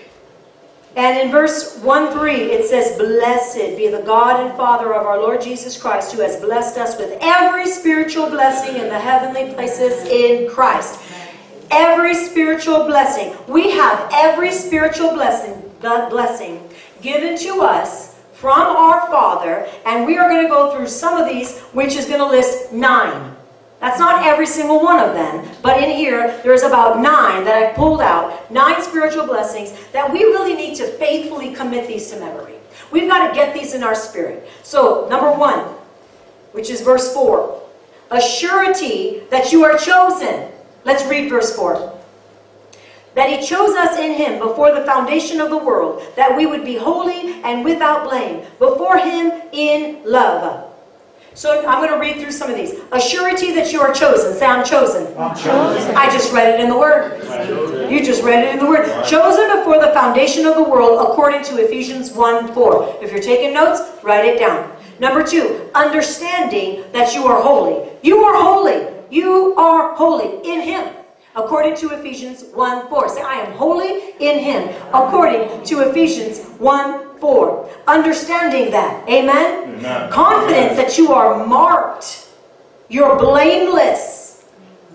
And 0.96 1.18
in 1.20 1.32
verse 1.32 1.78
1 1.78 2.12
3, 2.12 2.34
it 2.34 2.66
says, 2.66 2.98
Blessed 2.98 3.78
be 3.78 3.88
the 3.88 4.02
God 4.02 4.46
and 4.46 4.56
Father 4.58 4.94
of 4.94 5.08
our 5.08 5.20
Lord 5.20 5.42
Jesus 5.42 5.82
Christ, 5.82 6.12
who 6.12 6.22
has 6.22 6.36
blessed 6.42 6.78
us 6.78 6.98
with 6.98 7.18
every 7.22 7.66
spiritual 7.66 8.30
blessing 8.30 8.76
in 8.76 8.90
the 8.90 9.00
heavenly 9.00 9.54
places 9.54 10.06
in 10.08 10.50
Christ. 10.52 11.00
Every 11.70 12.14
spiritual 12.14 12.86
blessing. 12.86 13.34
We 13.48 13.72
have 13.72 14.10
every 14.12 14.52
spiritual 14.52 15.14
blessing, 15.14 15.72
blessing 15.80 16.68
given 17.02 17.38
to 17.38 17.62
us 17.62 18.20
from 18.34 18.60
our 18.60 19.08
Father, 19.08 19.70
and 19.86 20.06
we 20.06 20.18
are 20.18 20.28
going 20.28 20.44
to 20.44 20.50
go 20.50 20.76
through 20.76 20.88
some 20.88 21.18
of 21.18 21.30
these, 21.30 21.60
which 21.74 21.96
is 21.96 22.08
going 22.08 22.20
to 22.20 22.26
list 22.26 22.74
nine. 22.74 23.31
That's 23.82 23.98
not 24.00 24.24
every 24.24 24.46
single 24.46 24.80
one 24.80 25.00
of 25.00 25.16
them, 25.16 25.44
but 25.64 25.82
in 25.82 25.90
here 25.90 26.40
there's 26.44 26.62
about 26.62 27.00
nine 27.00 27.44
that 27.46 27.56
I 27.56 27.74
pulled 27.74 28.00
out, 28.00 28.52
nine 28.52 28.80
spiritual 28.80 29.26
blessings 29.26 29.74
that 29.92 30.14
we 30.14 30.20
really 30.20 30.54
need 30.54 30.76
to 30.76 30.86
faithfully 30.86 31.56
commit 31.56 31.88
these 31.88 32.12
to 32.12 32.20
memory. 32.20 32.54
We've 32.92 33.10
got 33.10 33.28
to 33.28 33.34
get 33.34 33.56
these 33.56 33.74
in 33.74 33.82
our 33.82 33.96
spirit. 33.96 34.48
So, 34.62 35.08
number 35.10 35.32
one, 35.32 35.62
which 36.52 36.70
is 36.70 36.82
verse 36.82 37.12
4, 37.12 37.60
a 38.12 38.22
surety 38.22 39.24
that 39.32 39.52
you 39.52 39.66
are 39.66 39.80
chosen. 39.80 40.52
Let's 40.84 41.04
read 41.06 41.28
verse 41.28 41.56
4. 41.56 42.00
That 43.16 43.30
he 43.30 43.46
chose 43.46 43.76
us 43.76 43.98
in 43.98 44.14
him 44.14 44.38
before 44.38 44.76
the 44.76 44.86
foundation 44.86 45.42
of 45.42 45.50
the 45.50 45.58
world, 45.58 46.04
that 46.16 46.38
we 46.38 46.46
would 46.46 46.64
be 46.64 46.76
holy 46.76 47.42
and 47.42 47.66
without 47.66 48.08
blame 48.08 48.46
before 48.60 49.00
him 49.00 49.42
in 49.52 50.04
love. 50.06 50.71
So 51.34 51.66
I'm 51.66 51.80
going 51.80 51.92
to 51.92 51.98
read 51.98 52.22
through 52.22 52.32
some 52.32 52.50
of 52.50 52.58
these. 52.58 52.74
A 52.92 53.00
surety 53.00 53.54
that 53.56 53.72
you 53.72 53.80
are 53.80 53.94
chosen. 53.94 54.34
Say, 54.34 54.46
I'm 54.46 54.66
chosen. 54.66 55.14
Ah, 55.18 55.34
chosen. 55.34 55.96
I 55.96 56.10
just 56.12 56.34
read 56.34 56.56
it 56.56 56.60
in 56.60 56.70
the 56.70 56.78
Word. 56.78 57.22
You 57.90 58.04
just 58.04 58.22
read 58.24 58.44
it 58.44 58.54
in 58.54 58.60
the 58.60 58.70
Word. 58.70 58.86
Chosen 59.06 59.58
before 59.58 59.80
the 59.80 59.94
foundation 59.94 60.46
of 60.46 60.56
the 60.56 60.64
world, 60.64 61.00
according 61.10 61.44
to 61.46 61.58
Ephesians 61.64 62.12
1 62.12 62.54
4. 62.54 63.00
If 63.02 63.12
you're 63.12 63.22
taking 63.22 63.54
notes, 63.54 63.82
write 64.04 64.26
it 64.26 64.40
down. 64.40 64.76
Number 65.00 65.26
two, 65.26 65.70
understanding 65.74 66.84
that 66.92 67.16
you 67.16 67.26
are 67.26 67.42
holy. 67.42 67.90
You 68.04 68.20
are 68.24 68.42
holy. 68.42 68.88
You 69.10 69.56
are 69.56 69.96
holy 69.96 70.48
in 70.48 70.62
Him. 70.62 71.01
According 71.36 71.76
to 71.78 71.90
Ephesians 71.92 72.44
1 72.54 72.90
4. 72.90 73.10
Say, 73.10 73.22
I 73.22 73.36
am 73.36 73.54
holy 73.54 74.14
in 74.20 74.40
Him. 74.40 74.76
According 74.94 75.64
to 75.66 75.90
Ephesians 75.90 76.46
1 76.60 77.20
4. 77.20 77.70
Understanding 77.88 78.72
that. 78.72 79.08
Amen? 79.08 79.76
Amen. 79.80 80.12
Confidence 80.12 80.76
that 80.76 80.98
you 80.98 81.14
are 81.14 81.46
marked. 81.46 82.28
You're 82.90 83.18
blameless. 83.18 84.44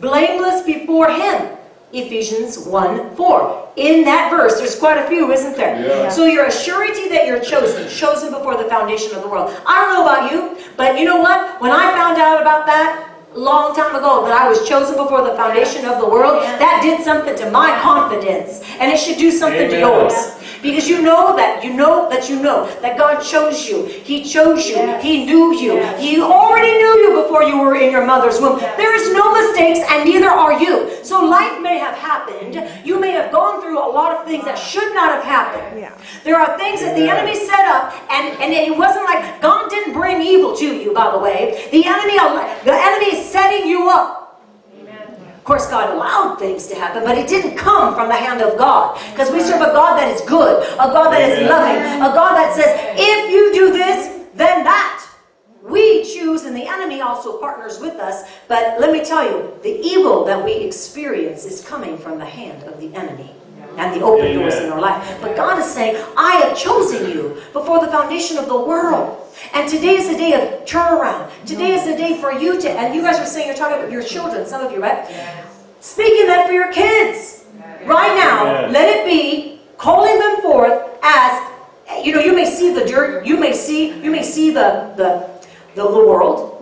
Blameless 0.01 0.63
before 0.63 1.11
Him. 1.11 1.57
Ephesians 1.93 2.59
1 2.59 3.17
4. 3.17 3.73
In 3.77 4.05
that 4.05 4.31
verse, 4.31 4.59
there's 4.59 4.79
quite 4.79 4.99
a 4.99 5.07
few, 5.09 5.33
isn't 5.33 5.57
there? 5.57 5.87
Yeah. 5.87 6.09
So 6.09 6.25
you're 6.25 6.47
a 6.47 6.53
surety 6.53 7.09
that 7.11 7.27
you're 7.27 7.41
chosen, 7.41 7.89
chosen 7.89 8.33
before 8.33 8.57
the 8.57 8.69
foundation 8.69 9.15
of 9.15 9.23
the 9.23 9.29
world. 9.29 9.55
I 9.67 9.81
don't 9.81 9.95
know 9.95 10.03
about 10.03 10.33
you, 10.33 10.59
but 10.77 10.99
you 10.99 11.05
know 11.05 11.21
what? 11.21 11.61
When 11.61 11.71
I 11.71 11.93
found 11.93 12.19
out 12.19 12.41
about 12.41 12.67
that, 12.67 13.16
long 13.37 13.75
time 13.75 13.95
ago 13.95 14.25
that 14.25 14.33
I 14.33 14.49
was 14.49 14.67
chosen 14.69 14.97
before 14.97 15.23
the 15.23 15.35
foundation 15.35 15.85
of 15.85 16.01
the 16.01 16.09
world, 16.09 16.43
that 16.43 16.81
did 16.83 17.05
something 17.05 17.37
to 17.37 17.51
my 17.51 17.79
confidence. 17.83 18.63
And 18.81 18.91
it 18.91 18.99
should 18.99 19.19
do 19.19 19.31
something 19.31 19.71
to 19.71 19.77
Amen. 19.77 19.81
yours. 19.81 20.37
Because 20.63 20.89
you 20.89 21.03
know 21.03 21.37
that, 21.37 21.63
you 21.63 21.73
know 21.75 22.09
that 22.11 22.29
you 22.29 22.41
know 22.43 22.67
that 22.81 22.99
God 22.99 23.21
chose 23.21 23.69
you. 23.69 23.85
He 23.85 24.25
chose 24.25 24.67
you. 24.67 24.97
He 24.99 25.25
knew 25.25 25.55
you. 25.55 25.77
He 25.97 26.21
already 26.21 26.73
knew 26.79 26.95
you 27.05 27.23
before 27.23 27.45
you 27.45 27.59
were 27.61 27.77
in 27.77 27.91
your 27.93 28.07
mother's 28.07 28.41
womb. 28.41 28.59
There 28.59 28.95
is 28.95 29.13
no 29.13 29.33
mistakes, 29.33 29.81
and 29.91 30.09
neither 30.09 30.29
are 30.31 30.59
you. 30.59 31.05
So 31.05 31.25
life 31.25 31.61
may 31.61 31.79
have 31.79 31.95
happened. 31.95 32.55
You 32.85 32.99
may 32.99 33.11
have 33.13 33.31
gone 33.31 33.61
through 33.61 33.79
a 33.79 33.87
lot 33.87 34.17
of 34.17 34.27
things 34.27 34.45
that 34.45 34.59
should 34.59 34.95
not 34.95 35.15
have 35.15 35.25
happened. 35.25 35.79
Yeah. 35.79 35.93
There 36.25 36.41
are 36.41 36.57
things 36.59 36.81
that 36.81 36.97
the 36.97 37.09
enemy 37.09 37.35
set 37.35 37.67
up, 37.67 37.93
and, 38.11 38.41
and 38.41 38.53
it 38.53 38.77
wasn't 38.77 39.05
like 39.05 39.41
God 39.41 39.69
didn't 39.71 39.93
bring 39.93 40.23
evil 40.23 40.57
to 40.57 40.67
you, 40.67 40.93
by 40.93 41.13
the 41.13 41.19
way. 41.19 41.69
The 41.71 41.85
enemy, 41.85 42.17
the 42.65 42.75
enemy 42.75 43.23
is 43.27 43.33
setting 43.33 43.69
you 43.69 43.89
up. 43.91 44.23
Of 45.37 45.45
course, 45.45 45.71
God 45.71 45.95
allowed 45.95 46.41
things 46.41 46.67
to 46.69 46.75
happen, 46.75 47.05
but 47.05 47.17
it 47.17 47.29
didn't 47.29 47.57
come 47.57 47.95
from 47.95 48.09
the 48.09 48.17
hand 48.17 48.41
of 48.43 48.59
God. 48.59 49.01
Because 49.13 49.31
we 49.31 49.41
serve 49.41 49.63
a 49.63 49.73
God 49.73 49.97
that 49.97 50.13
is 50.13 50.21
good, 50.23 50.65
a 50.75 50.91
God 50.91 51.11
that 51.11 51.23
is 51.31 51.39
Amen. 51.39 51.49
loving, 51.49 52.03
a 52.03 52.13
God 52.15 52.35
that 52.35 52.53
says, 52.57 52.75
if 52.99 53.31
you 53.31 53.55
do 53.55 53.73
this, 53.73 54.27
then 54.35 54.65
that. 54.65 55.09
We 55.63 56.03
choose, 56.05 56.45
and 56.45 56.57
the 56.57 56.67
enemy 56.67 57.01
also 57.01 57.39
partners 57.39 57.79
with 57.81 57.95
us. 57.95 58.29
But 58.49 58.81
let 58.81 58.93
me 58.93 59.05
tell 59.05 59.25
you, 59.25 59.53
the 59.63 59.81
evil 59.81 60.25
that 60.25 60.45
we 60.45 60.53
experience 60.55 61.45
is 61.45 61.65
coming 61.65 61.97
from 61.97 62.19
the 62.19 62.25
hand 62.25 62.65
of 62.65 62.81
the 62.81 62.93
enemy 62.95 63.36
and 63.77 63.95
the 63.95 64.05
open 64.05 64.35
doors 64.35 64.55
in 64.55 64.65
Amen. 64.65 64.73
our 64.73 64.81
life. 64.81 65.19
But 65.21 65.37
God 65.37 65.59
is 65.59 65.67
saying, 65.67 66.03
I 66.17 66.37
have 66.37 66.57
chosen 66.57 67.11
you 67.11 67.43
before 67.53 67.81
the 67.81 67.89
foundation 67.89 68.39
of 68.39 68.47
the 68.47 68.59
world. 68.59 69.23
And 69.53 69.69
today 69.69 69.97
is 69.97 70.09
the 70.09 70.17
day 70.17 70.33
of 70.33 70.65
turnaround. 70.65 71.31
Today 71.45 71.75
is 71.75 71.85
the 71.85 71.97
day 71.97 72.19
for 72.21 72.33
you 72.33 72.61
to, 72.61 72.71
and 72.71 72.95
you 72.95 73.03
guys 73.03 73.19
were 73.19 73.27
saying 73.27 73.47
you're 73.47 73.57
talking 73.57 73.79
about 73.79 73.93
your 73.93 74.03
children, 74.03 74.47
some 74.47 74.65
of 74.65 74.73
you, 74.73 74.81
right? 74.83 75.07
Speaking 75.81 76.27
that 76.27 76.47
for 76.47 76.53
your 76.53 76.73
kids. 76.73 77.45
Right 77.85 78.17
now, 78.17 78.45
Yes. 78.45 78.73
let 78.73 78.89
it 78.97 79.05
be 79.07 79.61
calling 79.79 80.19
them 80.19 80.41
forth 80.43 80.83
as 81.03 81.53
you 82.03 82.13
know, 82.13 82.21
you 82.21 82.35
may 82.35 82.45
see 82.45 82.73
the 82.75 82.85
dirt, 82.85 83.25
you 83.25 83.37
may 83.37 83.53
see, 83.53 83.93
you 84.03 84.11
may 84.11 84.23
see 84.23 84.51
the 84.51 84.93
the 84.97 85.29
the, 85.77 85.83
the 85.89 86.05
world. 86.07 86.56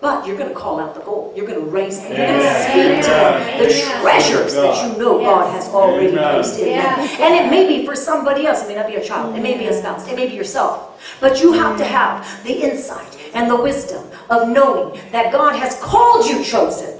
But 0.00 0.26
you're 0.26 0.36
going 0.36 0.48
to 0.48 0.54
call 0.54 0.78
out 0.78 0.94
the 0.94 1.00
gold. 1.00 1.36
You're 1.36 1.46
going 1.46 1.58
to 1.58 1.66
raise 1.66 2.00
them. 2.00 2.12
You're 2.16 2.26
going 2.26 2.38
to 2.38 2.44
Yes. 2.44 2.70
speak 2.70 3.02
to 3.02 3.10
them. 3.10 3.58
The 3.58 3.68
Yes. 3.68 4.00
treasures 4.00 4.54
that 4.54 4.74
you 4.84 4.98
know 4.98 5.18
God 5.18 5.50
has 5.52 5.68
already 5.74 6.08
Amen. 6.08 6.34
placed 6.34 6.58
in 6.60 6.76
them. 6.78 7.00
And 7.20 7.34
it 7.34 7.50
may 7.50 7.66
be 7.66 7.84
for 7.84 7.96
somebody 7.96 8.46
else. 8.46 8.62
It 8.62 8.68
may 8.68 8.76
not 8.76 8.86
be 8.86 8.94
a 8.94 9.04
child. 9.04 9.36
It 9.36 9.42
may 9.42 9.58
be 9.58 9.66
a 9.66 9.72
spouse. 9.72 10.06
It 10.08 10.14
may 10.14 10.28
be 10.28 10.34
yourself. 10.34 10.90
But 11.20 11.42
you 11.42 11.52
have 11.52 11.76
to 11.78 11.84
have 11.84 12.24
the 12.44 12.52
insight 12.52 13.16
and 13.34 13.50
the 13.50 13.56
wisdom 13.56 14.04
of 14.30 14.48
knowing 14.48 15.00
that 15.10 15.32
God 15.32 15.56
has 15.56 15.74
called 15.80 16.26
you 16.26 16.44
chosen 16.44 16.94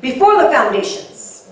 before 0.00 0.42
the 0.42 0.50
foundations 0.50 1.48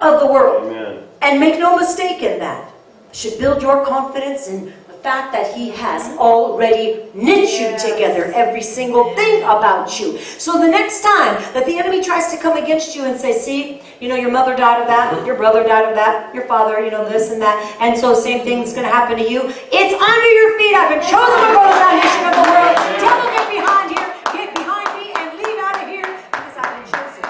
of 0.00 0.20
the 0.20 0.26
world. 0.26 0.66
Amen. 0.66 0.98
And 1.22 1.40
make 1.40 1.58
no 1.58 1.76
mistake 1.76 2.22
in 2.22 2.38
that. 2.40 2.68
Should 3.12 3.38
build 3.38 3.60
your 3.62 3.84
confidence 3.84 4.48
in 4.48 4.64
the 4.66 4.72
fact 5.02 5.32
that 5.32 5.54
He 5.54 5.70
has 5.70 6.16
already 6.16 7.10
knit 7.12 7.50
you 7.58 7.74
together, 7.76 8.30
every 8.34 8.62
single 8.62 9.14
thing 9.14 9.42
about 9.42 9.98
you. 9.98 10.18
So 10.18 10.60
the 10.60 10.68
next 10.68 11.02
time 11.02 11.42
that 11.54 11.66
the 11.66 11.78
enemy 11.78 12.02
tries 12.02 12.30
to 12.32 12.38
come 12.38 12.56
against 12.56 12.94
you 12.94 13.04
and 13.04 13.18
say, 13.18 13.32
see, 13.32 13.82
you 14.00 14.08
know, 14.08 14.14
your 14.14 14.30
mother 14.30 14.54
died 14.54 14.80
of 14.80 14.86
that, 14.86 15.26
your 15.26 15.36
brother 15.36 15.64
died 15.64 15.88
of 15.88 15.94
that, 15.96 16.32
your 16.34 16.46
father, 16.46 16.84
you 16.84 16.90
know, 16.90 17.08
this 17.08 17.30
and 17.30 17.42
that, 17.42 17.58
and 17.80 17.98
so 17.98 18.14
same 18.14 18.44
thing's 18.44 18.72
going 18.72 18.86
to 18.86 18.92
happen 18.92 19.18
to 19.18 19.28
you. 19.28 19.50
It's 19.72 19.94
under 19.98 20.30
your 20.38 20.58
feet. 20.58 20.74
I've 20.74 20.90
been 20.94 21.02
chosen 21.02 21.38
before 21.50 21.66
the 21.66 21.78
foundation 21.82 22.22
of 22.30 22.34
the 22.38 22.46
world. 22.46 22.76
Devil, 23.02 23.26
get 23.34 23.46
behind 23.50 23.86
here, 23.90 24.10
get 24.30 24.54
behind 24.54 24.88
me, 24.94 25.10
and 25.18 25.28
leave 25.34 25.58
out 25.58 25.82
of 25.82 25.86
here 25.90 26.10
because 26.30 26.56
I've 26.62 26.74
been 26.78 26.88
chosen. 26.94 27.26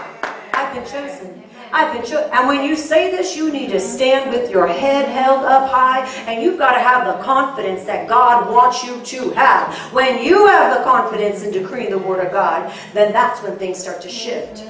I've 0.53 0.71
been 0.77 0.85
chosen. 1.73 1.87
I've 1.89 1.93
been 1.93 2.03
chosen. 2.03 2.31
And 2.33 2.49
when 2.49 2.65
you 2.65 2.77
say 2.77 3.11
this, 3.11 3.37
you 3.37 3.51
need 3.53 3.71
to 3.71 3.81
stand 3.81 4.31
with 4.31 4.51
your 4.51 4.67
head 4.67 5.09
held 5.09 5.45
up 5.45 5.71
high, 5.71 6.07
and 6.27 6.43
you've 6.43 6.59
got 6.59 6.73
to 6.73 6.81
have 6.81 7.07
the 7.07 7.23
confidence 7.23 7.85
that 7.85 8.09
God 8.09 8.51
wants 8.51 8.85
you 8.85 9.01
to 9.03 9.31
have. 9.31 9.75
When 9.93 10.23
you 10.23 10.47
have 10.47 10.79
the 10.79 10.85
confidence 10.85 11.43
in 11.43 11.53
decreeing 11.53 11.91
the 11.91 11.99
word 11.99 12.25
of 12.25 12.33
God, 12.33 12.73
then 12.95 13.13
that's 13.13 13.43
when 13.43 13.57
things 13.59 13.79
start 13.79 14.01
to 14.03 14.09
shift. 14.09 14.63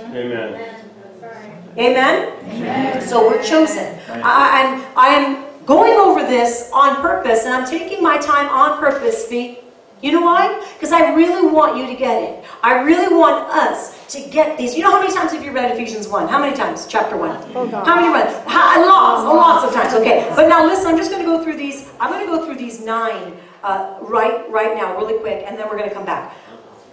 Amen. 1.79 2.33
Amen? 2.53 3.01
So 3.03 3.29
we're 3.29 3.43
chosen. 3.43 3.99
I, 4.09 4.85
I'm, 4.97 5.37
I'm 5.37 5.65
going 5.65 5.95
over 5.99 6.21
this 6.21 6.71
on 6.73 6.97
purpose, 6.97 7.45
and 7.45 7.55
I'm 7.55 7.67
taking 7.69 8.03
my 8.03 8.19
time 8.19 8.49
on 8.49 8.79
purpose, 8.79 9.27
Fee. 9.27 9.62
You 10.03 10.11
know 10.11 10.23
why? 10.23 10.61
Because 10.75 10.91
I 10.91 11.15
really 11.15 11.49
want 11.49 11.77
you 11.77 11.87
to 11.87 11.95
get 11.95 12.21
it. 12.21 12.45
I 12.61 12.83
really 12.83 13.15
want 13.15 13.49
us 13.51 14.05
to 14.13 14.21
get 14.31 14.59
these. 14.59 14.77
You 14.77 14.83
know 14.83 14.91
how 14.91 15.01
many 15.01 15.15
times 15.15 15.31
have 15.31 15.45
you 15.45 15.53
read 15.53 15.71
Ephesians 15.71 16.09
1? 16.09 16.27
How 16.27 16.41
many 16.41 16.57
times? 16.57 16.87
Chapter 16.89 17.17
1. 17.17 17.53
Oh. 17.55 17.69
How 17.85 17.95
many 17.95 18.13
times? 18.13 18.35
How, 18.49 18.85
lots, 18.85 19.25
lots 19.25 19.65
of 19.65 19.73
times. 19.73 19.95
Okay. 19.95 20.29
But 20.35 20.49
now 20.49 20.67
listen, 20.67 20.89
I'm 20.89 20.97
just 20.97 21.13
going 21.13 21.23
to 21.23 21.27
go 21.27 21.43
through 21.45 21.57
these. 21.57 21.89
I'm 22.01 22.11
going 22.11 22.27
to 22.27 22.33
go 22.37 22.45
through 22.45 22.57
these 22.57 22.85
nine 22.85 23.37
uh, 23.63 23.97
right, 24.01 24.51
right 24.51 24.77
now, 24.77 24.97
really 24.99 25.21
quick, 25.21 25.45
and 25.47 25.57
then 25.57 25.69
we're 25.69 25.79
going 25.79 25.89
to 25.89 25.95
come 25.95 26.05
back. 26.05 26.37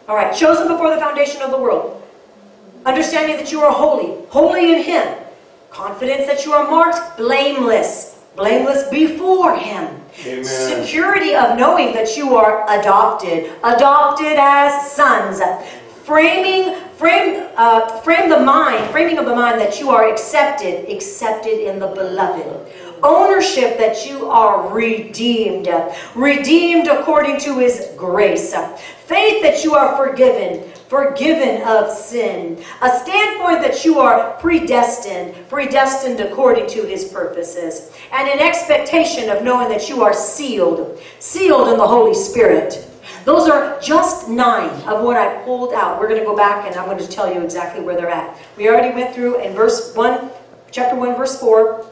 All 0.08 0.16
right. 0.16 0.34
Chosen 0.36 0.68
before 0.68 0.94
the 0.94 1.02
foundation 1.02 1.42
of 1.42 1.50
the 1.50 1.58
world. 1.58 2.04
Understanding 2.86 3.38
that 3.38 3.52
you 3.52 3.62
are 3.62 3.72
holy, 3.72 4.24
holy 4.30 4.76
in 4.76 4.84
Him. 4.84 5.18
Confidence 5.72 6.28
that 6.28 6.46
you 6.46 6.54
are 6.54 6.70
marked 6.70 7.18
blameless, 7.18 8.24
blameless 8.36 8.88
before 8.90 9.58
Him. 9.58 9.99
Amen. 10.26 10.44
Security 10.44 11.36
of 11.36 11.58
knowing 11.58 11.94
that 11.94 12.18
you 12.18 12.36
are 12.36 12.66
adopted, 12.70 13.52
adopted 13.64 14.38
as 14.38 14.92
sons. 14.92 15.42
Framing, 16.04 16.76
frame, 16.98 17.48
uh, 17.56 17.88
frame 18.02 18.30
the 18.30 18.40
mind, 18.40 18.90
framing 18.92 19.18
of 19.18 19.26
the 19.26 19.36
mind 19.36 19.60
that 19.62 19.80
you 19.80 19.90
are 19.90 20.10
accepted, 20.10 20.90
accepted 20.90 21.60
in 21.60 21.80
the 21.80 21.88
beloved. 21.88 22.68
Ownership 23.04 23.78
that 23.78 24.10
you 24.10 24.30
are 24.30 24.70
redeemed, 24.74 25.70
redeemed 26.16 26.88
according 26.88 27.40
to 27.42 27.60
His 27.60 27.92
grace. 27.96 28.54
Faith 29.06 29.42
that 29.42 29.64
you 29.64 29.76
are 29.76 29.96
forgiven, 29.96 30.69
forgiven 30.90 31.62
of 31.68 31.92
sin. 31.92 32.62
A 32.82 32.90
standpoint 32.90 33.62
that 33.62 33.86
you 33.86 34.00
are 34.00 34.34
predestined, 34.40 35.36
predestined 35.48 36.20
according 36.20 36.68
to 36.70 36.82
his 36.82 37.06
purposes. 37.06 37.96
And 38.12 38.28
an 38.28 38.40
expectation 38.40 39.30
of 39.30 39.44
knowing 39.44 39.70
that 39.70 39.88
you 39.88 40.02
are 40.02 40.14
sealed, 40.14 41.00
sealed 41.20 41.70
in 41.70 41.78
the 41.78 41.88
Holy 41.88 42.16
Spirit. 42.16 42.88
Those 43.24 43.48
are 43.48 43.80
just 43.80 44.30
nine 44.30 44.72
of 44.88 45.04
what 45.04 45.16
I 45.16 45.44
pulled 45.44 45.74
out. 45.74 46.00
We're 46.00 46.08
going 46.08 46.22
to 46.22 46.26
go 46.26 46.36
back 46.36 46.66
and 46.66 46.76
I'm 46.76 46.88
going 46.88 46.98
to 46.98 47.08
tell 47.08 47.32
you 47.32 47.44
exactly 47.44 47.84
where 47.84 47.96
they're 47.96 48.10
at. 48.10 48.36
We 48.58 48.68
already 48.68 48.94
went 48.96 49.14
through 49.14 49.42
in 49.42 49.54
verse 49.54 49.94
1, 49.96 50.32
chapter 50.72 50.96
1, 50.96 51.16
verse 51.16 51.40
4 51.40 51.86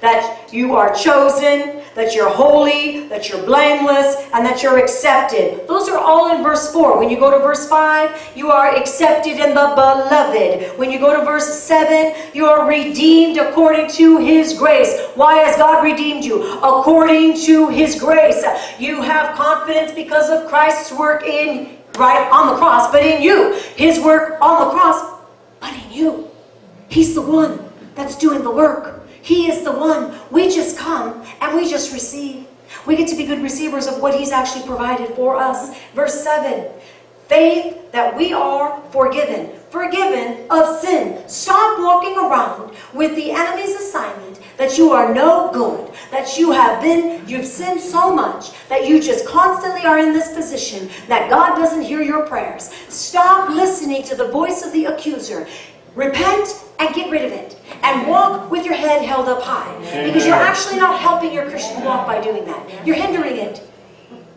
that 0.00 0.52
you 0.52 0.74
are 0.74 0.94
chosen, 0.94 1.82
that 1.94 2.14
you're 2.14 2.28
holy, 2.28 3.06
that 3.08 3.28
you're 3.28 3.42
blameless, 3.44 4.16
and 4.32 4.44
that 4.44 4.62
you're 4.62 4.78
accepted. 4.78 5.66
Those 5.68 5.88
are 5.88 5.98
all 5.98 6.34
in 6.34 6.42
verse 6.42 6.72
4. 6.72 6.98
When 6.98 7.08
you 7.08 7.18
go 7.18 7.30
to 7.30 7.38
verse 7.38 7.68
5, 7.68 8.32
you 8.34 8.50
are 8.50 8.74
accepted 8.74 9.38
in 9.38 9.50
the 9.50 9.72
beloved. 9.74 10.78
When 10.78 10.90
you 10.90 10.98
go 10.98 11.18
to 11.18 11.24
verse 11.24 11.62
7, 11.62 12.14
you 12.34 12.46
are 12.46 12.68
redeemed 12.68 13.38
according 13.38 13.90
to 13.92 14.18
his 14.18 14.58
grace. 14.58 15.00
Why 15.14 15.38
has 15.38 15.56
God 15.56 15.84
redeemed 15.84 16.24
you? 16.24 16.58
According 16.58 17.40
to 17.42 17.68
his 17.68 17.98
grace. 17.98 18.44
You 18.78 19.02
have 19.02 19.36
confidence 19.36 19.92
because 19.92 20.30
of 20.30 20.48
Christ's 20.48 20.92
work 20.92 21.22
in 21.22 21.78
right 21.96 22.28
on 22.32 22.48
the 22.48 22.56
cross, 22.56 22.90
but 22.90 23.04
in 23.04 23.22
you. 23.22 23.54
His 23.76 24.00
work 24.00 24.40
on 24.40 24.66
the 24.66 24.74
cross, 24.74 25.20
but 25.60 25.72
in 25.72 25.92
you. 25.92 26.30
He's 26.88 27.14
the 27.14 27.22
one 27.22 27.70
that's 27.94 28.16
doing 28.16 28.42
the 28.42 28.50
work. 28.50 29.03
He 29.24 29.50
is 29.50 29.64
the 29.64 29.72
one. 29.72 30.14
We 30.30 30.50
just 30.50 30.76
come 30.76 31.24
and 31.40 31.56
we 31.56 31.68
just 31.68 31.94
receive. 31.94 32.46
We 32.86 32.94
get 32.94 33.08
to 33.08 33.16
be 33.16 33.24
good 33.24 33.42
receivers 33.42 33.86
of 33.86 34.02
what 34.02 34.14
He's 34.14 34.30
actually 34.30 34.66
provided 34.66 35.16
for 35.16 35.36
us. 35.36 35.74
Verse 35.94 36.22
7 36.22 36.70
faith 37.26 37.90
that 37.92 38.14
we 38.14 38.34
are 38.34 38.82
forgiven. 38.90 39.48
Forgiven 39.70 40.46
of 40.50 40.78
sin. 40.78 41.26
Stop 41.26 41.80
walking 41.80 42.18
around 42.18 42.76
with 42.92 43.16
the 43.16 43.30
enemy's 43.30 43.74
assignment 43.74 44.40
that 44.58 44.76
you 44.76 44.92
are 44.92 45.12
no 45.14 45.50
good, 45.52 45.90
that 46.10 46.36
you 46.36 46.52
have 46.52 46.82
been, 46.82 47.26
you've 47.26 47.46
sinned 47.46 47.80
so 47.80 48.14
much 48.14 48.52
that 48.68 48.86
you 48.86 49.02
just 49.02 49.26
constantly 49.26 49.86
are 49.86 49.98
in 49.98 50.12
this 50.12 50.34
position 50.34 50.88
that 51.08 51.30
God 51.30 51.56
doesn't 51.56 51.82
hear 51.82 52.02
your 52.02 52.26
prayers. 52.26 52.70
Stop 52.88 53.48
listening 53.48 54.02
to 54.04 54.14
the 54.14 54.28
voice 54.28 54.64
of 54.64 54.72
the 54.72 54.84
accuser. 54.84 55.48
Repent 55.94 56.48
and 56.78 56.94
get 56.94 57.10
rid 57.10 57.24
of 57.24 57.32
it. 57.32 57.56
And 57.82 58.08
walk 58.08 58.50
with 58.50 58.64
your 58.64 58.74
head 58.74 59.02
held 59.02 59.28
up 59.28 59.42
high. 59.42 59.76
Because 60.06 60.26
you're 60.26 60.34
actually 60.34 60.76
not 60.76 61.00
helping 61.00 61.32
your 61.32 61.48
Christian 61.48 61.84
walk 61.84 62.06
by 62.06 62.20
doing 62.20 62.44
that. 62.46 62.86
You're 62.86 62.96
hindering 62.96 63.36
it. 63.36 63.62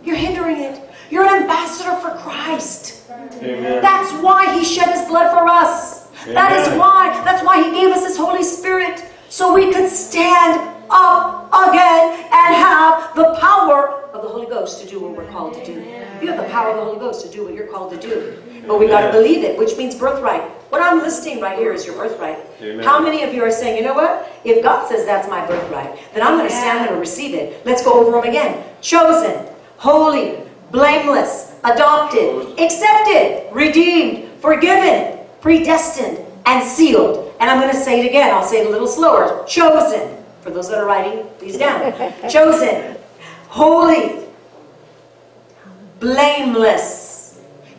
You're 0.03 0.15
hindering 0.15 0.57
it. 0.57 0.81
You're 1.09 1.25
an 1.25 1.41
ambassador 1.43 1.95
for 1.97 2.11
Christ. 2.17 3.09
Amen. 3.09 3.81
That's 3.81 4.11
why 4.21 4.57
he 4.57 4.63
shed 4.63 4.89
his 4.89 5.07
blood 5.07 5.31
for 5.31 5.47
us. 5.47 6.07
That 6.25 6.51
is 6.59 6.67
why. 6.77 7.21
That's 7.23 7.43
why 7.45 7.63
he 7.63 7.71
gave 7.71 7.95
us 7.95 8.05
his 8.05 8.17
Holy 8.17 8.43
Spirit. 8.43 9.03
So 9.29 9.53
we 9.53 9.71
could 9.73 9.89
stand 9.89 10.75
up 10.89 11.47
again 11.47 12.13
and 12.31 12.55
have 12.55 13.15
the 13.15 13.37
power 13.39 14.03
of 14.13 14.21
the 14.21 14.27
Holy 14.27 14.47
Ghost 14.47 14.81
to 14.81 14.87
do 14.87 14.99
what 14.99 15.15
we're 15.15 15.29
called 15.31 15.53
to 15.55 15.65
do. 15.65 15.73
You 16.21 16.27
have 16.31 16.37
the 16.37 16.49
power 16.49 16.71
of 16.71 16.77
the 16.77 16.83
Holy 16.83 16.99
Ghost 16.99 17.25
to 17.25 17.31
do 17.31 17.45
what 17.45 17.53
you're 17.53 17.67
called 17.67 17.91
to 17.93 17.99
do. 17.99 18.41
But 18.67 18.79
we 18.79 18.88
got 18.88 19.05
to 19.05 19.12
believe 19.12 19.43
it, 19.43 19.57
which 19.57 19.77
means 19.77 19.95
birthright. 19.95 20.41
What 20.69 20.81
I'm 20.81 21.00
listing 21.00 21.39
right 21.39 21.57
here 21.57 21.71
is 21.71 21.86
your 21.86 21.95
birthright. 21.95 22.38
Amen. 22.62 22.83
How 22.83 23.00
many 23.01 23.24
of 23.24 23.33
you 23.33 23.41
are 23.43 23.51
saying, 23.51 23.77
you 23.77 23.83
know 23.83 23.93
what? 23.93 24.29
If 24.43 24.62
God 24.62 24.88
says 24.88 25.05
that's 25.05 25.29
my 25.29 25.45
birthright, 25.45 25.97
then 26.13 26.21
I'm 26.21 26.38
going 26.38 26.50
to 26.50 26.53
stand 26.53 26.79
there 26.79 26.91
and 26.91 27.00
receive 27.00 27.33
it. 27.33 27.65
Let's 27.65 27.83
go 27.83 27.93
over 27.93 28.12
them 28.19 28.29
again. 28.29 28.63
Chosen, 28.81 29.45
holy, 29.77 30.39
blameless, 30.71 31.55
adopted, 31.63 32.59
accepted, 32.59 33.47
redeemed, 33.53 34.29
forgiven, 34.41 35.19
predestined, 35.39 36.19
and 36.45 36.63
sealed. 36.67 37.33
And 37.39 37.50
I'm 37.50 37.62
going 37.62 37.74
to 37.74 37.79
say 37.79 38.01
it 38.01 38.09
again. 38.09 38.33
I'll 38.33 38.43
say 38.43 38.62
it 38.62 38.67
a 38.67 38.69
little 38.69 38.88
slower. 38.88 39.45
Chosen. 39.47 40.15
For 40.41 40.50
those 40.51 40.69
that 40.69 40.77
are 40.77 40.86
writing, 40.86 41.25
these 41.39 41.57
down. 41.57 41.93
Chosen, 42.29 42.97
holy, 43.47 44.25
blameless. 46.00 46.97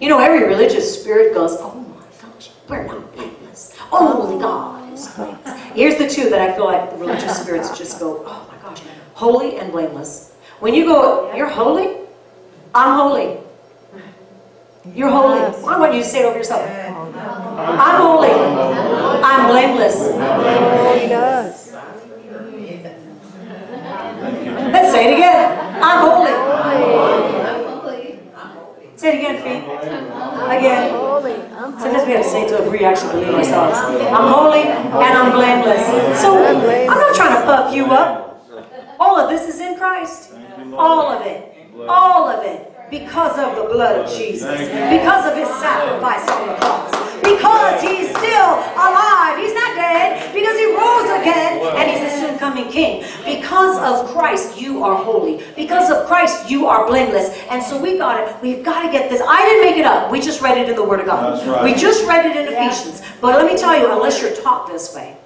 You 0.01 0.09
know, 0.09 0.19
every 0.21 0.47
religious 0.47 1.01
spirit 1.01 1.35
goes, 1.35 1.57
oh 1.59 1.75
my 1.75 2.07
gosh, 2.23 2.51
we're 2.69 2.85
not 2.87 3.13
blameless. 3.15 3.75
Only 3.91 4.41
God 4.41 4.93
is 4.93 5.09
blameless. 5.09 5.61
Here's 5.75 5.97
the 5.97 6.09
two 6.09 6.31
that 6.31 6.41
I 6.41 6.55
feel 6.55 6.67
like 6.67 6.91
the 6.91 6.97
religious 6.97 7.41
spirits 7.41 7.77
just 7.77 7.99
go, 7.99 8.23
oh 8.25 8.49
my 8.51 8.57
gosh, 8.63 8.81
holy 9.15 9.59
and 9.59 9.73
blameless. 9.73 10.33
When 10.61 10.75
you 10.75 10.85
go, 10.85 11.35
you're 11.35 11.49
holy, 11.49 11.97
I'm 12.75 12.97
holy. 12.97 13.39
You're 14.95 15.11
holy. 15.11 15.41
I 15.41 15.79
want 15.79 15.95
you 15.95 16.03
say 16.03 16.21
it 16.21 16.27
over 16.27 16.39
yourself. 16.39 16.63
I'm 16.71 18.01
holy. 18.01 18.31
I'm 18.31 19.49
blameless. 19.49 19.99
Let's 24.73 24.93
say 24.93 25.11
it 25.11 25.15
again. 25.17 25.83
I'm 25.83 26.09
holy. 26.09 26.38
Say 28.99 29.15
it 29.15 29.19
again, 29.23 29.37
feet. 29.47 29.63
Again. 29.63 30.91
Holy. 30.91 31.35
I'm 31.55 31.79
Sometimes 31.79 32.03
we 32.03 32.13
have 32.19 32.25
to 32.25 32.29
say 32.29 32.43
it 32.43 32.49
to 32.51 32.69
we 32.69 32.83
actually 32.83 33.23
believe 33.23 33.39
ourselves. 33.39 33.79
I'm 33.79 34.27
holy 34.27 34.67
and 34.67 35.13
I'm 35.15 35.31
blameless. 35.39 35.87
So 36.21 36.35
I'm 36.35 36.99
not 36.99 37.15
trying 37.15 37.39
to 37.39 37.47
puff 37.47 37.73
you 37.73 37.87
up. 37.95 38.43
All 38.99 39.15
of 39.21 39.31
this 39.31 39.55
is 39.55 39.61
in 39.61 39.79
Christ. 39.79 40.35
All 40.75 41.15
of 41.15 41.25
it. 41.25 41.47
All 41.89 42.27
of 42.27 42.43
it. 42.43 42.75
Because 42.91 43.39
of 43.39 43.55
the 43.55 43.73
blood 43.73 44.03
of 44.03 44.11
Jesus. 44.11 44.59
Because 44.67 45.31
of 45.31 45.39
his 45.39 45.47
sacrifice 45.63 46.27
on 46.27 46.49
the 46.49 46.55
cross. 46.59 46.91
Because 47.23 47.81
he's 47.81 48.11
still 48.11 48.51
alive. 48.75 49.39
He's 49.39 49.55
not 49.55 49.79
dead. 49.79 50.35
Because 50.35 50.59
he 50.59 50.75
rose 50.75 51.07
again. 51.23 51.63
And 51.79 51.87
he's 51.87 52.03
coming 52.49 52.71
king. 52.71 53.05
Because 53.25 53.79
of 53.79 54.11
Christ, 54.11 54.61
you 54.61 54.83
are 54.83 54.97
holy. 54.97 55.43
Because 55.57 55.91
of 55.91 56.07
Christ, 56.07 56.51
you 56.51 56.67
are 56.67 56.87
blameless. 56.87 57.37
And 57.51 57.63
so 57.63 57.81
we 57.81 57.99
got 57.99 58.21
it. 58.21 58.43
We've 58.43 58.65
got 58.65 58.83
to 58.83 58.93
get 58.93 59.11
this. 59.11 59.21
I 59.21 59.45
didn't 59.45 59.65
make 59.65 59.77
it 59.77 59.85
up. 59.85 60.11
We 60.11 60.21
just 60.21 60.41
read 60.41 60.59
it 60.59 60.69
in 60.69 60.77
the 60.77 60.85
Word 60.85 61.01
of 61.01 61.07
God. 61.07 61.39
That's 61.39 61.47
right. 61.47 61.65
We 61.65 61.75
just 61.75 62.07
read 62.07 62.27
it 62.27 62.37
in 62.37 62.53
Ephesians. 62.53 63.03
But 63.21 63.37
let 63.37 63.47
me 63.47 63.59
tell 63.59 63.79
you, 63.79 63.91
unless 63.93 64.21
you're 64.23 64.35
taught 64.35 64.69
this 64.69 64.95
way, 64.95 65.17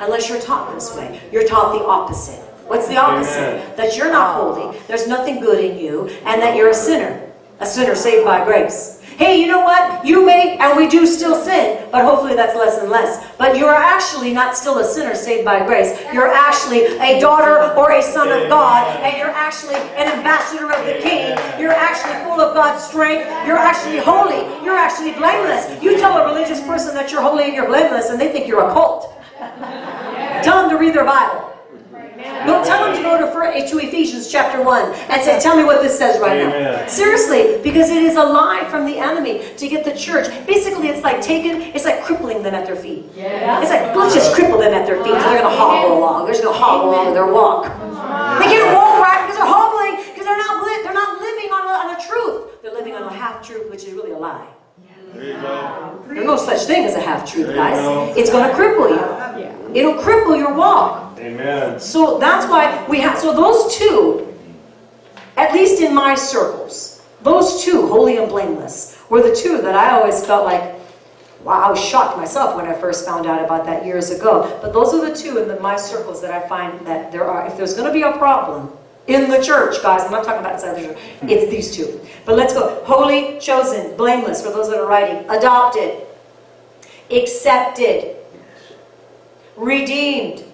unless 0.00 0.28
you're 0.28 0.40
taught 0.40 0.72
this 0.74 0.94
way, 0.94 1.20
you're 1.32 1.46
taught 1.46 1.76
the 1.76 1.84
opposite. 1.84 2.40
What's 2.66 2.86
the 2.86 2.96
opposite? 2.96 3.38
Amen. 3.38 3.76
That 3.76 3.96
you're 3.96 4.12
not 4.12 4.36
holy, 4.36 4.78
there's 4.86 5.08
nothing 5.08 5.40
good 5.40 5.62
in 5.64 5.76
you, 5.76 6.08
and 6.24 6.40
that 6.40 6.56
you're 6.56 6.70
a 6.70 6.74
sinner. 6.74 7.26
A 7.58 7.66
sinner 7.66 7.94
saved 7.94 8.24
by 8.24 8.44
grace. 8.44 8.99
Hey, 9.20 9.38
you 9.38 9.48
know 9.48 9.60
what? 9.60 10.02
You 10.02 10.24
may, 10.24 10.56
and 10.56 10.78
we 10.78 10.88
do 10.88 11.04
still 11.04 11.36
sin, 11.44 11.86
but 11.92 12.06
hopefully 12.06 12.34
that's 12.34 12.56
less 12.56 12.78
and 12.78 12.88
less. 12.88 13.22
But 13.36 13.58
you're 13.58 13.68
actually 13.74 14.32
not 14.32 14.56
still 14.56 14.78
a 14.78 14.84
sinner 14.84 15.14
saved 15.14 15.44
by 15.44 15.62
grace. 15.66 15.92
You're 16.10 16.32
actually 16.32 16.86
a 16.96 17.20
daughter 17.20 17.74
or 17.78 17.92
a 17.92 18.00
son 18.00 18.32
of 18.32 18.48
God, 18.48 18.88
and 19.04 19.18
you're 19.18 19.28
actually 19.28 19.74
an 19.74 20.08
ambassador 20.08 20.72
of 20.72 20.86
the 20.86 20.94
King. 21.02 21.36
You're 21.60 21.70
actually 21.70 22.14
full 22.24 22.40
of 22.40 22.54
God's 22.54 22.82
strength. 22.82 23.26
You're 23.46 23.58
actually 23.58 23.98
holy. 23.98 24.40
You're 24.64 24.78
actually 24.78 25.12
blameless. 25.12 25.82
You 25.82 25.98
tell 25.98 26.16
a 26.16 26.26
religious 26.26 26.62
person 26.62 26.94
that 26.94 27.12
you're 27.12 27.20
holy 27.20 27.44
and 27.44 27.52
you're 27.52 27.66
blameless, 27.66 28.08
and 28.08 28.18
they 28.18 28.32
think 28.32 28.48
you're 28.48 28.66
a 28.66 28.72
cult. 28.72 29.14
Tell 30.42 30.62
them 30.62 30.70
to 30.70 30.78
read 30.78 30.94
their 30.94 31.04
Bible. 31.04 31.50
No, 32.46 32.62
tell 32.64 32.84
them 32.84 32.96
to 32.96 32.99
go 33.10 33.26
to, 33.26 33.32
Fir- 33.32 33.52
to 33.68 33.78
Ephesians 33.78 34.30
chapter 34.30 34.62
1 34.62 34.94
and 35.10 35.22
say, 35.22 35.38
Tell 35.40 35.56
me 35.56 35.64
what 35.64 35.82
this 35.82 35.98
says 35.98 36.20
right 36.20 36.38
now. 36.38 36.86
Seriously, 36.86 37.60
because 37.62 37.90
it 37.90 38.02
is 38.02 38.16
a 38.16 38.22
lie 38.24 38.64
from 38.70 38.86
the 38.86 38.98
enemy 38.98 39.42
to 39.56 39.68
get 39.68 39.84
the 39.84 39.92
church. 39.96 40.26
Basically, 40.46 40.88
it's 40.88 41.02
like 41.02 41.20
taking, 41.20 41.60
it's 41.74 41.84
like 41.84 42.02
crippling 42.02 42.42
them 42.42 42.54
at 42.54 42.66
their 42.66 42.76
feet. 42.76 43.04
It's 43.62 43.70
like, 43.70 43.94
let's 43.96 44.14
just 44.14 44.34
cripple 44.36 44.58
them 44.60 44.72
at 44.74 44.86
their 44.86 44.96
feet 45.02 45.14
so 45.14 45.28
they're 45.30 45.40
going 45.42 45.50
to 45.52 45.58
hobble 45.58 45.98
along. 45.98 46.24
They're 46.24 46.34
just 46.34 46.44
going 46.44 46.54
to 46.54 46.60
hobble 46.60 46.90
along 46.90 47.06
with 47.06 47.14
their 47.14 47.26
walk. 47.26 47.64
They 47.64 48.46
can't 48.46 48.74
walk 48.74 49.00
right 49.02 49.20
because 49.26 49.36
they're 49.36 49.46
hobbling, 49.46 49.96
because 50.12 50.26
they're 50.26 50.38
not, 50.38 50.64
li- 50.64 50.80
they're 50.84 50.94
not 50.94 51.20
living 51.20 51.50
on 51.50 51.62
a, 51.66 51.74
on 51.82 51.88
a 51.96 51.98
truth. 52.06 52.62
They're 52.62 52.72
living 52.74 52.94
on 52.94 53.02
a 53.04 53.12
half 53.12 53.46
truth, 53.46 53.70
which 53.70 53.84
is 53.84 53.92
really 53.94 54.12
a 54.12 54.18
lie. 54.18 54.46
There 55.12 55.24
you 55.24 55.32
go. 55.34 56.04
There's 56.06 56.24
no 56.24 56.36
such 56.36 56.62
thing 56.62 56.84
as 56.84 56.94
a 56.94 57.00
half 57.00 57.30
truth, 57.30 57.54
guys. 57.54 57.76
It's 58.16 58.30
going 58.30 58.48
to 58.48 58.54
cripple 58.54 58.90
you. 58.90 59.40
It'll 59.74 59.94
cripple 59.94 60.38
your 60.38 60.54
walk. 60.54 61.09
Amen. 61.30 61.78
So 61.78 62.18
that's 62.18 62.46
why 62.50 62.86
we 62.88 63.00
have, 63.00 63.18
so 63.18 63.34
those 63.34 63.76
two, 63.76 64.36
at 65.36 65.52
least 65.52 65.80
in 65.80 65.94
my 65.94 66.14
circles, 66.14 67.06
those 67.22 67.64
two, 67.64 67.86
holy 67.86 68.16
and 68.16 68.28
blameless, 68.28 68.98
were 69.08 69.22
the 69.22 69.34
two 69.34 69.60
that 69.62 69.74
I 69.74 69.90
always 69.90 70.24
felt 70.24 70.44
like, 70.44 70.74
wow, 71.44 71.62
I 71.62 71.70
was 71.70 71.82
shocked 71.82 72.16
myself 72.16 72.56
when 72.56 72.66
I 72.66 72.74
first 72.74 73.06
found 73.06 73.26
out 73.26 73.44
about 73.44 73.64
that 73.66 73.84
years 73.86 74.10
ago. 74.10 74.58
But 74.60 74.72
those 74.72 74.92
are 74.92 75.08
the 75.08 75.14
two 75.14 75.38
in 75.38 75.48
the, 75.48 75.58
my 75.60 75.76
circles 75.76 76.20
that 76.22 76.30
I 76.30 76.46
find 76.48 76.86
that 76.86 77.12
there 77.12 77.24
are, 77.24 77.46
if 77.46 77.56
there's 77.56 77.74
going 77.74 77.86
to 77.86 77.92
be 77.92 78.02
a 78.02 78.12
problem 78.18 78.72
in 79.06 79.30
the 79.30 79.42
church, 79.42 79.82
guys, 79.82 80.02
I'm 80.02 80.12
not 80.12 80.24
talking 80.24 80.40
about 80.40 80.54
inside 80.54 80.76
the 80.76 80.88
church, 80.88 80.98
it's 81.22 81.50
these 81.50 81.74
two. 81.74 82.00
But 82.24 82.36
let's 82.36 82.54
go. 82.54 82.82
Holy, 82.84 83.38
chosen, 83.38 83.96
blameless, 83.96 84.42
for 84.42 84.50
those 84.50 84.68
that 84.68 84.78
are 84.78 84.86
writing, 84.86 85.28
adopted, 85.30 86.06
accepted, 87.10 88.16
redeemed, 89.56 90.44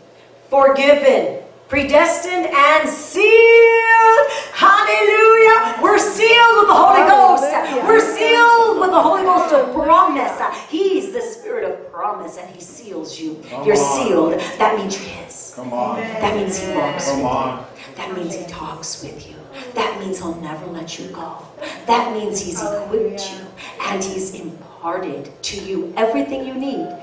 forgiven, 0.49 1.43
predestined, 1.69 2.47
and 2.47 2.89
sealed. 2.89 4.27
Hallelujah. 4.53 5.79
We're 5.83 5.99
sealed 5.99 6.59
with 6.59 6.69
the 6.69 6.75
Holy 6.75 7.09
Ghost. 7.09 7.87
We're 7.87 8.01
sealed 8.17 8.81
with 8.81 8.91
the 8.91 9.01
Holy 9.03 9.23
Ghost 9.23 9.53
of 9.55 9.75
promise. 9.75 10.41
He's 10.71 11.13
the 11.13 11.21
spirit 11.21 11.65
of 11.71 11.93
promise 11.93 12.39
and 12.39 12.49
he 12.55 12.61
seals 12.61 13.21
you. 13.21 13.43
You're 13.65 13.77
on. 13.79 14.07
sealed. 14.07 14.33
That 14.59 14.79
means 14.79 14.97
you're 14.99 15.09
his. 15.09 15.53
Come 15.57 15.73
on. 15.73 15.97
That 16.01 16.37
means 16.37 16.59
he 16.59 16.75
walks 16.75 17.11
Come 17.11 17.19
with 17.19 17.27
on. 17.27 17.59
you. 17.59 17.95
That 17.97 18.17
means 18.17 18.35
he 18.35 18.47
talks 18.47 19.03
with 19.03 19.29
you. 19.29 19.35
That 19.75 19.99
means 20.01 20.19
he'll 20.19 20.35
never 20.41 20.67
let 20.67 20.99
you 20.99 21.09
go. 21.09 21.39
That 21.87 22.13
means 22.13 22.41
he's 22.41 22.63
equipped 22.63 23.31
you 23.33 23.47
and 23.81 24.03
he's 24.05 24.39
imparted 24.39 25.31
to 25.43 25.61
you 25.61 25.93
everything 25.97 26.47
you 26.47 26.55
need 26.55 26.95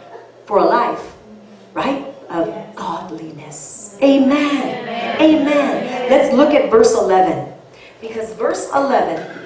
for 0.45 0.59
a 0.59 0.63
life, 0.65 1.15
right? 1.73 2.12
Of 2.33 2.75
godliness. 2.75 3.97
Amen. 4.01 5.21
Amen. 5.21 6.09
Let's 6.09 6.35
look 6.35 6.53
at 6.53 6.71
verse 6.71 6.93
11. 6.93 7.53
Because 8.01 8.33
verse 8.33 8.69
11, 8.73 9.39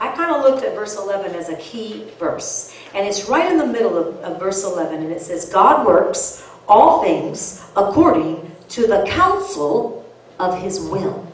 I 0.00 0.14
kind 0.14 0.30
of 0.36 0.42
looked 0.42 0.64
at 0.64 0.74
verse 0.74 0.96
11 0.96 1.34
as 1.34 1.48
a 1.48 1.56
key 1.56 2.04
verse. 2.18 2.76
And 2.94 3.06
it's 3.06 3.28
right 3.28 3.50
in 3.50 3.58
the 3.58 3.66
middle 3.66 3.96
of, 3.96 4.16
of 4.18 4.38
verse 4.38 4.62
11. 4.62 5.02
And 5.02 5.10
it 5.10 5.22
says, 5.22 5.50
God 5.50 5.86
works 5.86 6.48
all 6.68 7.02
things 7.02 7.64
according 7.74 8.52
to 8.68 8.86
the 8.86 9.04
counsel 9.08 10.06
of 10.38 10.60
his 10.60 10.80
will. 10.80 11.26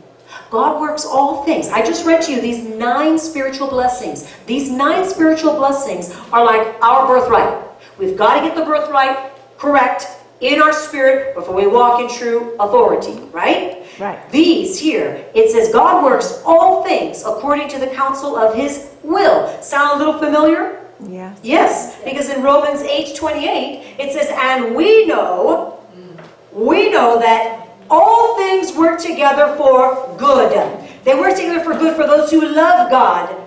God 0.50 0.80
works 0.80 1.04
all 1.04 1.44
things. 1.44 1.68
I 1.68 1.84
just 1.84 2.06
read 2.06 2.22
to 2.22 2.32
you 2.32 2.40
these 2.40 2.62
nine 2.62 3.18
spiritual 3.18 3.68
blessings. 3.68 4.32
These 4.46 4.70
nine 4.70 5.04
spiritual 5.04 5.54
blessings 5.54 6.16
are 6.32 6.44
like 6.44 6.76
our 6.82 7.06
birthright. 7.06 7.62
We've 7.98 8.16
got 8.16 8.40
to 8.40 8.46
get 8.46 8.56
the 8.56 8.64
birthright 8.64 9.33
correct 9.64 10.06
in 10.40 10.60
our 10.60 10.72
spirit 10.72 11.34
before 11.34 11.54
we 11.54 11.66
walk 11.66 12.00
in 12.00 12.08
true 12.08 12.54
authority, 12.60 13.14
right? 13.32 13.82
Right. 13.98 14.30
These 14.30 14.78
here, 14.78 15.24
it 15.34 15.50
says 15.50 15.72
God 15.72 16.04
works 16.04 16.42
all 16.44 16.84
things 16.84 17.22
according 17.22 17.68
to 17.70 17.78
the 17.78 17.86
counsel 17.88 18.36
of 18.36 18.54
his 18.54 18.90
will. 19.02 19.60
Sound 19.62 19.94
a 19.94 20.04
little 20.04 20.18
familiar? 20.18 20.80
Yes. 21.08 21.38
Yes, 21.42 22.02
because 22.04 22.28
in 22.28 22.42
Romans 22.42 22.82
8 22.82 23.16
28, 23.16 23.96
it 23.98 24.12
says, 24.12 24.28
And 24.30 24.74
we 24.74 25.06
know, 25.06 25.80
we 26.52 26.90
know 26.90 27.18
that 27.18 27.68
all 27.90 28.36
things 28.36 28.74
work 28.76 29.00
together 29.00 29.56
for 29.56 30.14
good. 30.18 30.52
They 31.04 31.14
work 31.14 31.36
together 31.36 31.60
for 31.60 31.72
good 31.72 31.96
for 31.96 32.06
those 32.06 32.30
who 32.30 32.40
love 32.40 32.90
God. 32.90 33.43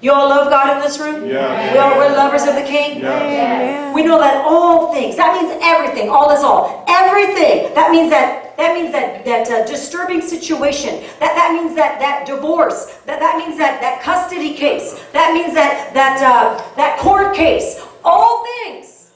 You 0.00 0.12
all 0.12 0.28
love 0.28 0.48
God 0.48 0.76
in 0.76 0.82
this 0.82 0.98
room? 0.98 1.28
Yeah. 1.28 1.72
We 1.72 1.78
all, 1.78 1.98
we're 1.98 2.16
lovers 2.16 2.42
of 2.44 2.54
the 2.54 2.62
King? 2.62 3.00
Yeah. 3.00 3.16
Amen. 3.16 3.94
We 3.94 4.02
know 4.02 4.18
that 4.18 4.44
all 4.46 4.92
things, 4.94 5.16
that 5.16 5.40
means 5.40 5.58
everything, 5.62 6.08
all 6.08 6.30
is 6.30 6.42
all. 6.42 6.84
Everything. 6.88 7.74
That 7.74 7.90
means 7.90 8.10
that 8.10 8.56
that 8.56 8.74
means 8.74 8.92
that 8.92 9.24
that 9.24 9.50
uh, 9.50 9.66
disturbing 9.66 10.20
situation. 10.20 11.00
That 11.18 11.34
that 11.34 11.52
means 11.52 11.74
that 11.76 11.98
that 11.98 12.26
divorce. 12.26 12.86
That 13.06 13.20
that 13.20 13.36
means 13.38 13.58
that 13.58 13.80
that 13.80 14.02
custody 14.02 14.54
case. 14.54 15.02
That 15.12 15.34
means 15.34 15.54
that 15.54 15.92
that 15.94 16.22
uh, 16.22 16.74
that 16.76 16.98
court 16.98 17.34
case. 17.34 17.80
All 18.02 18.44
things 18.64 19.10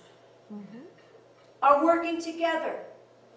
are 1.63 1.83
working 1.83 2.21
together 2.21 2.77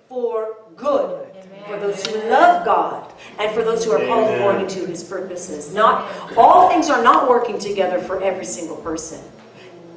for 0.08 0.56
good 0.76 1.28
for 1.68 1.78
those 1.78 2.06
who 2.06 2.18
love 2.30 2.66
God 2.66 3.12
and 3.40 3.54
for 3.54 3.64
those 3.64 3.84
who 3.84 3.92
are 3.92 4.06
called 4.06 4.34
according 4.34 4.68
to 4.68 4.86
his 4.86 5.04
purposes. 5.04 5.74
Not 5.74 6.10
all 6.38 6.70
things 6.70 6.90
are 6.90 7.04
not 7.04 7.30
working 7.30 7.60
together 7.60 8.00
for 8.00 8.22
every 8.24 8.46
single 8.46 8.78
person. 8.78 9.22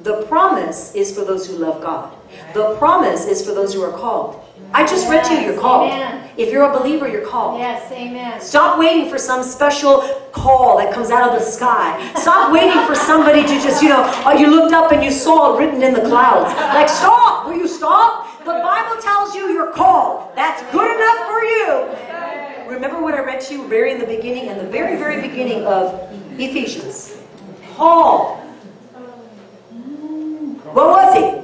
The 0.03 0.23
promise 0.23 0.93
is 0.95 1.13
for 1.15 1.23
those 1.23 1.47
who 1.47 1.57
love 1.57 1.81
God. 1.81 2.13
The 2.53 2.75
promise 2.77 3.25
is 3.25 3.45
for 3.45 3.53
those 3.53 3.73
who 3.73 3.81
are 3.83 3.91
called. 3.97 4.43
I 4.73 4.85
just 4.85 5.09
read 5.09 5.23
to 5.25 5.33
you 5.33 5.41
you're 5.41 5.59
called. 5.59 5.91
Amen. 5.91 6.29
If 6.37 6.49
you're 6.51 6.63
a 6.63 6.77
believer, 6.77 7.07
you're 7.07 7.27
called. 7.27 7.59
Yes, 7.59 7.91
amen. 7.91 8.39
Stop 8.39 8.79
waiting 8.79 9.09
for 9.09 9.17
some 9.17 9.43
special 9.43 10.01
call 10.31 10.77
that 10.77 10.93
comes 10.93 11.11
out 11.11 11.29
of 11.29 11.37
the 11.37 11.45
sky. 11.45 12.13
Stop 12.15 12.53
waiting 12.53 12.85
for 12.85 12.95
somebody 12.95 13.41
to 13.41 13.47
just, 13.61 13.83
you 13.83 13.89
know, 13.89 14.09
oh, 14.25 14.31
you 14.31 14.47
looked 14.47 14.73
up 14.73 14.91
and 14.93 15.03
you 15.03 15.11
saw 15.11 15.53
it 15.53 15.59
written 15.59 15.83
in 15.83 15.93
the 15.93 16.01
clouds. 16.01 16.55
Like, 16.55 16.87
stop! 16.87 17.47
Will 17.47 17.57
you 17.57 17.67
stop? 17.67 18.27
You 19.33 19.49
you're 19.53 19.71
called. 19.71 20.35
That's 20.35 20.61
good 20.71 20.95
enough 20.95 21.27
for 21.27 21.43
you. 21.43 22.71
Remember 22.73 23.01
what 23.01 23.13
I 23.13 23.21
read 23.21 23.41
to 23.41 23.53
you 23.53 23.67
very 23.67 23.91
in 23.91 23.99
the 23.99 24.05
beginning, 24.05 24.47
in 24.47 24.57
the 24.57 24.65
very, 24.65 24.97
very 24.97 25.21
beginning 25.21 25.65
of 25.65 25.93
Ephesians. 26.37 27.17
Paul. 27.75 28.37
What 30.73 30.87
was 30.87 31.15
he? 31.15 31.40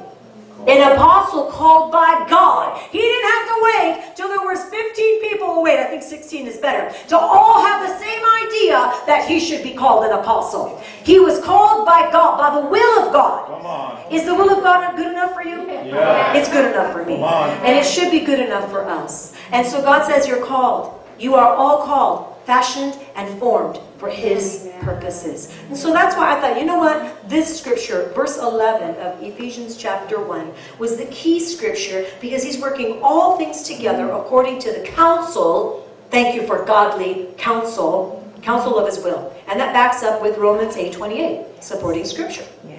An 0.66 0.92
apostle 0.94 1.52
called 1.52 1.92
by 1.92 2.26
God. 2.30 2.82
He 2.90 2.98
didn't 2.98 3.30
have 3.30 3.48
to 3.48 3.58
wait 3.62 4.16
till 4.16 4.28
there 4.30 4.42
was 4.42 4.64
15 4.66 5.22
people. 5.22 5.48
Oh, 5.48 5.62
wait, 5.62 5.80
I 5.80 5.86
think 5.86 6.02
16 6.02 6.48
is 6.48 6.58
better. 6.58 6.92
To 7.10 7.18
all 7.18 7.62
have 7.62 7.88
the 7.88 7.96
same 8.00 8.24
idea 8.24 8.94
that 9.06 9.26
he 9.28 9.40
should 9.40 9.64
be 9.64 9.74
called 9.74 10.06
an 10.06 10.12
apostle. 10.12 10.82
He 11.04 11.20
was 11.20 11.40
called 11.44 11.86
by 11.86 12.10
God, 12.12 12.38
by 12.38 12.60
the 12.60 12.68
will 12.68 13.06
of 13.06 13.14
God. 13.14 13.48
Come 13.48 13.66
on. 13.66 14.12
Is 14.12 14.26
the 14.26 14.34
will 14.34 14.50
of 14.50 14.64
God 14.64 14.82
not 14.82 14.96
good 14.96 15.12
enough 15.12 15.34
for 15.34 15.44
you? 15.44 15.68
Yeah. 15.68 16.34
It's 16.34 16.50
good 16.50 16.72
enough 16.74 16.92
for 16.92 17.06
me. 17.06 17.16
And 17.16 17.78
it 17.78 17.86
should 17.86 18.12
be 18.12 18.22
good 18.22 18.40
enough 18.40 18.70
for 18.70 18.84
us. 18.86 19.34
And 19.52 19.66
so 19.66 19.82
God 19.82 20.06
says 20.06 20.28
you're 20.28 20.46
called. 20.46 20.94
You 21.20 21.36
are 21.36 21.56
all 21.56 21.84
called, 21.84 22.36
fashioned, 22.48 22.98
and 23.16 23.38
formed 23.40 23.78
for 23.98 24.10
His 24.10 24.70
purposes. 24.80 25.54
And 25.68 25.76
so 25.76 25.92
that's 25.92 26.16
why 26.16 26.36
I 26.36 26.40
thought, 26.40 26.58
you 26.58 26.66
know 26.66 26.80
what? 26.80 27.30
This 27.30 27.60
scripture, 27.60 28.10
verse 28.16 28.38
11 28.38 28.96
of 28.96 29.22
Ephesians 29.22 29.76
chapter 29.76 30.20
1, 30.20 30.54
was 30.80 30.96
the 30.96 31.06
key 31.08 31.42
scripture 31.42 32.06
because 32.22 32.44
He's 32.44 32.58
working 32.58 33.02
all 33.04 33.38
things 33.38 33.64
together 33.64 34.10
according 34.12 34.60
to 34.60 34.72
the 34.72 34.82
counsel. 34.88 35.86
Thank 36.10 36.36
you 36.36 36.48
for 36.48 36.64
godly 36.64 37.28
counsel, 37.38 38.26
counsel 38.42 38.80
of 38.80 38.88
His 38.88 39.04
will. 39.04 39.36
And 39.50 39.60
that 39.60 39.74
backs 39.74 40.02
up 40.02 40.22
with 40.22 40.38
Romans 40.38 40.78
8 40.78 40.94
28, 40.94 41.62
supporting 41.62 42.06
scripture. 42.06 42.48
Yeah. 42.66 42.78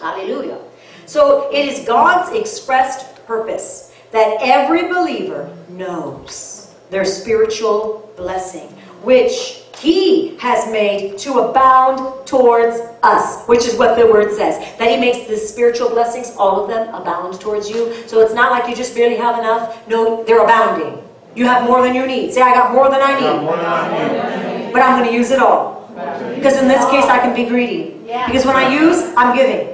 Hallelujah. 0.00 0.60
So 1.06 1.50
it 1.52 1.66
is 1.66 1.84
God's 1.84 2.30
expressed 2.38 3.26
purpose 3.26 3.92
that 4.12 4.38
every 4.42 4.86
believer 4.86 5.52
knows 5.68 6.72
their 6.90 7.04
spiritual 7.04 8.12
blessing, 8.16 8.72
which 9.02 9.62
He 9.78 10.36
has 10.38 10.70
made 10.72 11.18
to 11.18 11.38
abound 11.38 12.26
towards 12.26 12.80
us, 13.02 13.46
which 13.46 13.64
is 13.64 13.76
what 13.76 13.96
the 13.96 14.06
word 14.06 14.32
says. 14.34 14.58
That 14.78 14.90
He 14.90 14.96
makes 14.96 15.28
the 15.28 15.36
spiritual 15.36 15.90
blessings, 15.90 16.34
all 16.36 16.62
of 16.62 16.68
them, 16.68 16.92
abound 16.94 17.40
towards 17.40 17.70
you. 17.70 17.94
So 18.08 18.20
it's 18.20 18.34
not 18.34 18.50
like 18.50 18.68
you 18.68 18.74
just 18.74 18.94
barely 18.94 19.16
have 19.16 19.38
enough. 19.38 19.86
No, 19.88 20.24
they're 20.24 20.42
abounding. 20.42 21.02
You 21.36 21.44
have 21.46 21.62
more 21.64 21.82
than 21.82 21.94
you 21.94 22.06
need. 22.06 22.32
Say, 22.32 22.42
I 22.42 22.52
got 22.54 22.72
more 22.72 22.90
than 22.90 23.00
I 23.00 23.14
need, 23.20 23.42
more 23.42 23.56
than 23.56 23.66
I 23.66 24.64
need. 24.66 24.72
but 24.72 24.82
I'm 24.82 24.98
going 24.98 25.08
to 25.10 25.14
use 25.14 25.30
it 25.30 25.38
all. 25.38 25.86
Because 26.34 26.56
in 26.58 26.66
this 26.68 26.84
case, 26.90 27.04
I 27.04 27.18
can 27.18 27.34
be 27.34 27.44
greedy. 27.44 27.94
Because 28.26 28.44
when 28.46 28.56
I 28.56 28.72
use, 28.74 29.12
I'm 29.16 29.36
giving. 29.36 29.68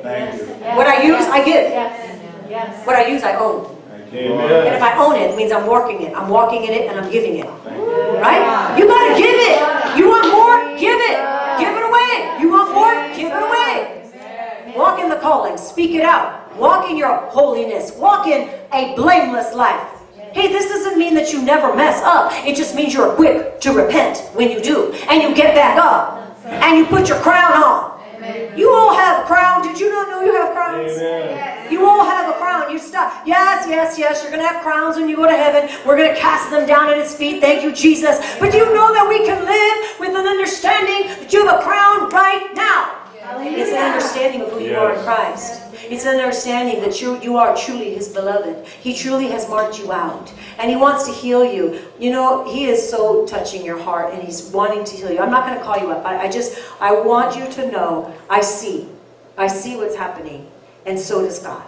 What 0.76 0.86
I 0.86 1.02
use, 1.02 1.24
I 1.28 1.38
give. 1.44 1.70
Yes, 1.70 2.20
yes. 2.50 2.86
What 2.86 2.96
I 2.96 3.06
use, 3.06 3.22
I 3.22 3.36
own. 3.36 3.73
You. 4.14 4.38
And 4.38 4.76
if 4.76 4.82
I 4.82 4.96
own 4.96 5.16
it, 5.16 5.30
it 5.30 5.36
means 5.36 5.50
I'm 5.50 5.66
working 5.66 6.02
it. 6.02 6.16
I'm 6.16 6.28
walking 6.28 6.64
in 6.64 6.72
it 6.72 6.88
and 6.88 7.00
I'm 7.00 7.10
giving 7.10 7.36
it. 7.38 7.46
Right? 7.46 8.78
You 8.78 8.86
gotta 8.86 9.18
give 9.18 9.34
it. 9.34 9.98
You 9.98 10.08
want 10.08 10.30
more? 10.30 10.78
Give 10.78 10.98
it. 11.00 11.18
Give 11.58 11.74
it 11.74 11.82
away. 11.82 12.38
You 12.40 12.50
want 12.50 12.72
more? 12.72 12.94
Give 13.16 13.32
it 13.32 13.42
away. 13.42 14.74
Walk 14.76 15.00
in 15.00 15.08
the 15.08 15.16
calling. 15.16 15.56
Speak 15.56 15.92
it 15.92 16.02
out. 16.02 16.56
Walk 16.56 16.88
in 16.88 16.96
your 16.96 17.16
holiness. 17.30 17.92
Walk 17.96 18.28
in 18.28 18.48
a 18.72 18.94
blameless 18.94 19.52
life. 19.54 19.82
Hey, 20.32 20.48
this 20.48 20.66
doesn't 20.66 20.96
mean 20.96 21.14
that 21.14 21.32
you 21.32 21.42
never 21.42 21.74
mess 21.74 22.00
up. 22.02 22.32
It 22.46 22.54
just 22.54 22.76
means 22.76 22.94
you're 22.94 23.14
quick 23.14 23.60
to 23.62 23.72
repent 23.72 24.18
when 24.34 24.50
you 24.50 24.62
do. 24.62 24.92
And 25.08 25.22
you 25.22 25.34
get 25.34 25.56
back 25.56 25.76
up. 25.78 26.20
And 26.46 26.78
you 26.78 26.86
put 26.86 27.08
your 27.08 27.18
crown 27.18 27.52
on. 27.52 27.93
You 28.56 28.72
all 28.72 28.94
have 28.94 29.24
a 29.24 29.26
crown. 29.26 29.62
Did 29.62 29.78
you 29.78 29.90
not 29.90 30.08
know 30.08 30.22
you 30.24 30.34
have 30.34 30.52
crowns? 30.52 30.92
Amen. 30.92 31.72
You 31.72 31.86
all 31.86 32.04
have 32.04 32.34
a 32.34 32.38
crown. 32.38 32.70
You 32.72 32.78
stop. 32.78 33.26
Yes, 33.26 33.66
yes, 33.68 33.98
yes. 33.98 34.22
You're 34.22 34.30
going 34.30 34.42
to 34.42 34.48
have 34.48 34.62
crowns 34.62 34.96
when 34.96 35.08
you 35.08 35.16
go 35.16 35.26
to 35.26 35.36
heaven. 35.36 35.68
We're 35.86 35.96
going 35.96 36.14
to 36.14 36.20
cast 36.20 36.50
them 36.50 36.66
down 36.66 36.88
at 36.88 36.96
His 36.96 37.14
feet. 37.14 37.40
Thank 37.40 37.62
you, 37.62 37.72
Jesus. 37.72 38.18
But 38.38 38.52
do 38.52 38.58
you 38.58 38.72
know 38.74 38.92
that 38.92 39.06
we 39.08 39.24
can 39.26 39.44
live 39.44 40.00
with 40.00 40.18
an 40.18 40.26
understanding 40.26 41.08
that 41.20 41.32
you 41.32 41.46
have 41.46 41.60
a 41.60 41.62
crown 41.62 42.08
right 42.10 42.50
now? 42.54 43.03
It's 44.04 44.14
an 44.16 44.20
understanding 44.20 44.42
of 44.42 44.52
who 44.52 44.60
you 44.60 44.76
are 44.76 44.94
in 44.94 45.04
Christ. 45.04 45.62
It's 45.90 46.04
an 46.04 46.20
understanding 46.20 46.80
that 46.80 47.00
you, 47.00 47.20
you 47.22 47.36
are 47.36 47.56
truly 47.56 47.94
His 47.94 48.08
beloved. 48.08 48.66
He 48.66 48.94
truly 48.94 49.28
has 49.28 49.48
marked 49.48 49.78
you 49.78 49.92
out. 49.92 50.32
And 50.58 50.70
He 50.70 50.76
wants 50.76 51.06
to 51.06 51.12
heal 51.12 51.44
you. 51.44 51.80
You 51.98 52.10
know, 52.10 52.44
He 52.52 52.66
is 52.66 52.88
so 52.88 53.26
touching 53.26 53.64
your 53.64 53.78
heart 53.78 54.12
and 54.12 54.22
He's 54.22 54.50
wanting 54.50 54.84
to 54.84 54.96
heal 54.96 55.10
you. 55.10 55.18
I'm 55.18 55.30
not 55.30 55.46
going 55.46 55.58
to 55.58 55.64
call 55.64 55.78
you 55.78 55.90
up. 55.90 56.04
I, 56.04 56.26
I 56.26 56.30
just, 56.30 56.58
I 56.80 56.92
want 56.92 57.36
you 57.36 57.50
to 57.52 57.70
know, 57.70 58.14
I 58.28 58.40
see. 58.40 58.88
I 59.36 59.46
see 59.46 59.76
what's 59.76 59.96
happening. 59.96 60.50
And 60.86 60.98
so 60.98 61.22
does 61.22 61.38
God. 61.38 61.64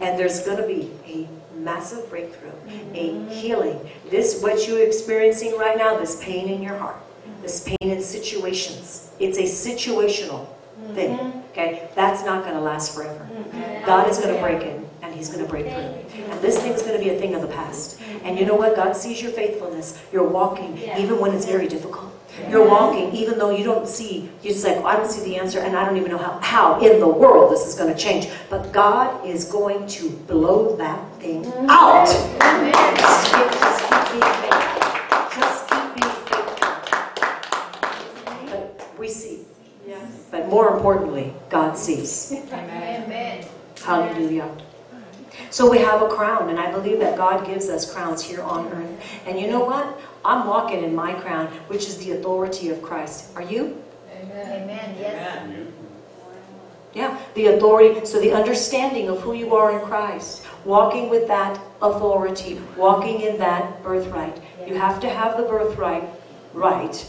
And 0.00 0.18
there's 0.18 0.40
going 0.44 0.58
to 0.58 0.66
be 0.66 0.90
a 1.06 1.28
massive 1.56 2.08
breakthrough, 2.10 2.52
a 2.94 3.10
mm-hmm. 3.10 3.28
healing. 3.30 3.80
This, 4.10 4.42
what 4.42 4.66
you're 4.66 4.84
experiencing 4.86 5.56
right 5.58 5.76
now, 5.76 5.96
this 5.96 6.22
pain 6.22 6.48
in 6.48 6.62
your 6.62 6.76
heart, 6.76 6.96
this 7.42 7.64
pain 7.64 7.90
in 7.90 8.02
situations, 8.02 9.10
it's 9.18 9.38
a 9.38 9.42
situational 9.42 10.46
thing. 10.94 11.16
Mm-hmm. 11.16 11.40
Okay? 11.58 11.88
That's 11.94 12.24
not 12.24 12.44
going 12.44 12.54
to 12.54 12.60
last 12.60 12.94
forever. 12.94 13.28
God 13.84 14.08
is 14.08 14.18
going 14.18 14.32
to 14.32 14.40
break 14.40 14.62
in 14.62 14.86
and 15.02 15.12
He's 15.14 15.28
going 15.28 15.44
to 15.44 15.50
break 15.50 15.64
through. 15.66 16.22
And 16.30 16.40
this 16.40 16.60
thing 16.60 16.72
is 16.72 16.82
going 16.82 16.96
to 16.96 17.02
be 17.02 17.10
a 17.10 17.18
thing 17.18 17.34
of 17.34 17.42
the 17.42 17.48
past. 17.48 18.00
And 18.22 18.38
you 18.38 18.46
know 18.46 18.54
what? 18.54 18.76
God 18.76 18.94
sees 18.96 19.20
your 19.20 19.32
faithfulness. 19.32 20.00
You're 20.12 20.28
walking 20.28 20.78
even 20.96 21.18
when 21.18 21.34
it's 21.34 21.46
very 21.46 21.66
difficult. 21.66 22.14
You're 22.48 22.68
walking 22.68 23.12
even 23.12 23.38
though 23.38 23.50
you 23.50 23.64
don't 23.64 23.88
see, 23.88 24.30
you're 24.42 24.52
just 24.52 24.64
like, 24.64 24.76
oh, 24.76 24.84
I 24.86 24.94
don't 24.94 25.10
see 25.10 25.24
the 25.24 25.36
answer 25.36 25.58
and 25.58 25.76
I 25.76 25.84
don't 25.84 25.96
even 25.96 26.12
know 26.12 26.18
how, 26.18 26.38
how 26.38 26.80
in 26.80 27.00
the 27.00 27.08
world 27.08 27.50
this 27.50 27.66
is 27.66 27.74
going 27.74 27.92
to 27.92 27.98
change. 27.98 28.28
But 28.48 28.70
God 28.72 29.26
is 29.26 29.44
going 29.44 29.88
to 29.88 30.10
blow 30.10 30.76
that 30.76 31.00
thing 31.14 31.44
out. 31.68 32.06
Just 32.06 33.34
keep, 33.34 33.50
just 33.50 33.80
keep 33.90 34.12
being 34.12 34.32
faithful. 34.38 34.82
Just 35.40 35.68
keep 35.68 35.86
being 35.96 36.14
faithful. 36.30 36.68
But 38.46 38.98
we 38.98 39.08
see. 39.08 39.44
But 40.30 40.46
more 40.48 40.68
importantly, 40.76 41.17
God 41.48 41.76
sees. 41.76 42.32
Amen. 42.32 43.44
Hallelujah. 43.84 44.50
So 45.50 45.70
we 45.70 45.78
have 45.78 46.02
a 46.02 46.08
crown, 46.08 46.50
and 46.50 46.58
I 46.58 46.70
believe 46.70 46.98
that 47.00 47.16
God 47.16 47.46
gives 47.46 47.68
us 47.68 47.90
crowns 47.90 48.22
here 48.22 48.42
on 48.42 48.68
earth. 48.68 49.22
And 49.26 49.40
you 49.40 49.48
know 49.48 49.64
what? 49.64 49.98
I'm 50.24 50.46
walking 50.46 50.82
in 50.82 50.94
my 50.94 51.14
crown, 51.14 51.46
which 51.68 51.86
is 51.86 51.96
the 51.98 52.12
authority 52.12 52.68
of 52.70 52.82
Christ. 52.82 53.30
Are 53.36 53.42
you? 53.42 53.82
Amen, 54.12 54.62
Amen. 54.62 54.96
yes. 54.98 55.68
Yeah, 56.94 57.18
the 57.34 57.46
authority. 57.46 58.04
So 58.06 58.20
the 58.20 58.32
understanding 58.32 59.08
of 59.08 59.20
who 59.20 59.32
you 59.32 59.54
are 59.54 59.78
in 59.78 59.86
Christ, 59.86 60.44
walking 60.64 61.08
with 61.08 61.28
that 61.28 61.60
authority, 61.80 62.60
walking 62.76 63.20
in 63.20 63.38
that 63.38 63.82
birthright. 63.82 64.42
You 64.66 64.74
have 64.74 65.00
to 65.00 65.08
have 65.08 65.36
the 65.36 65.44
birthright 65.44 66.04
right, 66.52 67.06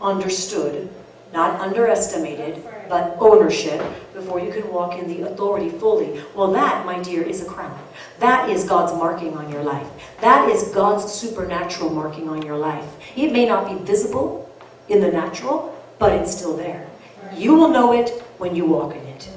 understood, 0.00 0.88
not 1.34 1.60
underestimated, 1.60 2.62
but 2.88 3.16
ownership 3.18 3.82
before 4.14 4.40
you 4.40 4.52
can 4.52 4.72
walk 4.72 4.96
in 4.96 5.08
the 5.08 5.22
authority 5.22 5.68
fully. 5.68 6.22
Well, 6.34 6.52
that, 6.52 6.86
my 6.86 7.02
dear, 7.02 7.22
is 7.22 7.42
a 7.42 7.44
crown. 7.44 7.78
That 8.20 8.48
is 8.48 8.64
God's 8.64 8.92
marking 8.92 9.36
on 9.36 9.50
your 9.50 9.62
life. 9.62 9.86
That 10.20 10.48
is 10.48 10.68
God's 10.72 11.12
supernatural 11.12 11.90
marking 11.90 12.28
on 12.28 12.40
your 12.42 12.56
life. 12.56 12.86
It 13.16 13.32
may 13.32 13.46
not 13.46 13.68
be 13.68 13.84
visible 13.84 14.48
in 14.88 15.00
the 15.00 15.10
natural, 15.10 15.76
but 15.98 16.12
it's 16.12 16.34
still 16.34 16.56
there. 16.56 16.88
You 17.34 17.54
will 17.54 17.68
know 17.68 17.92
it 17.92 18.10
when 18.38 18.54
you 18.54 18.64
walk 18.64 18.94
in 18.94 19.02
it. 19.02 19.28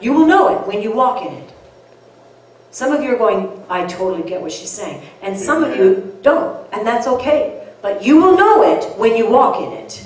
You 0.00 0.12
will 0.12 0.26
know 0.26 0.48
it 0.58 0.66
when 0.66 0.82
you 0.82 0.92
walk 0.92 1.24
in 1.24 1.32
it. 1.32 1.52
Some 2.70 2.92
of 2.92 3.02
you 3.02 3.14
are 3.14 3.18
going, 3.18 3.64
I 3.70 3.86
totally 3.86 4.28
get 4.28 4.42
what 4.42 4.52
she's 4.52 4.70
saying. 4.70 5.06
And 5.22 5.38
some 5.38 5.64
of 5.64 5.76
you 5.76 6.18
don't, 6.22 6.66
and 6.72 6.86
that's 6.86 7.06
okay. 7.06 7.66
But 7.80 8.04
you 8.04 8.20
will 8.20 8.36
know 8.36 8.62
it 8.62 8.98
when 8.98 9.16
you 9.16 9.30
walk 9.30 9.62
in 9.62 9.72
it. 9.72 10.05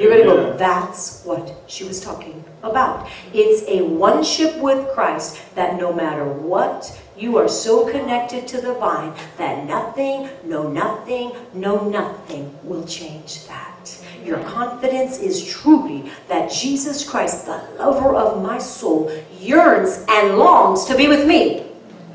You're 0.00 0.10
going 0.10 0.26
to 0.26 0.52
go, 0.52 0.56
that's 0.56 1.22
what 1.24 1.54
she 1.66 1.84
was 1.84 2.00
talking 2.00 2.42
about. 2.62 3.06
It's 3.34 3.68
a 3.68 3.82
one-ship 3.82 4.56
with 4.58 4.88
Christ 4.94 5.38
that 5.54 5.78
no 5.78 5.92
matter 5.92 6.24
what, 6.24 6.98
you 7.18 7.36
are 7.36 7.48
so 7.48 7.86
connected 7.90 8.48
to 8.48 8.62
the 8.62 8.72
vine 8.74 9.12
that 9.36 9.66
nothing, 9.66 10.30
no 10.42 10.70
nothing, 10.70 11.32
no 11.52 11.86
nothing 11.86 12.56
will 12.62 12.86
change 12.86 13.46
that. 13.46 13.94
Your 14.24 14.38
confidence 14.44 15.18
is 15.18 15.46
truly 15.46 16.10
that 16.28 16.50
Jesus 16.50 17.06
Christ, 17.06 17.44
the 17.44 17.62
lover 17.78 18.14
of 18.14 18.42
my 18.42 18.56
soul, 18.56 19.12
yearns 19.38 20.04
and 20.08 20.38
longs 20.38 20.86
to 20.86 20.96
be 20.96 21.08
with 21.08 21.26
me. 21.26 21.66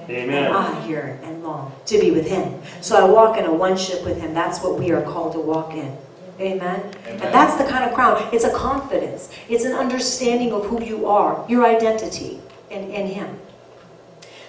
Amen. 0.10 0.52
I 0.52 0.88
yearn 0.88 1.20
and 1.24 1.44
long 1.44 1.72
to 1.86 2.00
be 2.00 2.10
with 2.10 2.28
Him. 2.28 2.62
So 2.82 2.96
I 2.96 3.08
walk 3.10 3.38
in 3.38 3.46
a 3.46 3.54
one-ship 3.54 4.04
with 4.04 4.20
Him. 4.20 4.34
That's 4.34 4.62
what 4.62 4.80
we 4.80 4.92
are 4.92 5.02
called 5.04 5.34
to 5.34 5.40
walk 5.40 5.74
in. 5.74 5.98
Amen? 6.40 6.94
And 7.08 7.22
that's 7.22 7.56
the 7.56 7.64
kind 7.64 7.90
of 7.90 7.96
crown. 7.96 8.30
It's 8.34 8.44
a 8.44 8.54
confidence. 8.54 9.30
It's 9.48 9.64
an 9.64 9.74
understanding 9.74 10.52
of 10.52 10.66
who 10.66 10.84
you 10.84 11.08
are, 11.08 11.46
your 11.48 11.66
identity 11.66 12.42
in, 12.70 12.92
in 12.92 13.08
Him. 13.08 13.40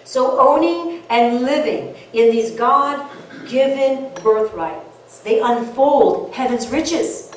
So 0.04 0.38
owning 0.40 1.02
and 1.10 1.42
living 1.42 1.94
in 2.12 2.30
these 2.30 2.52
God-given 2.52 4.22
birthrights, 4.22 5.20
they 5.20 5.40
unfold 5.40 6.34
heaven's 6.34 6.68
riches. 6.68 7.32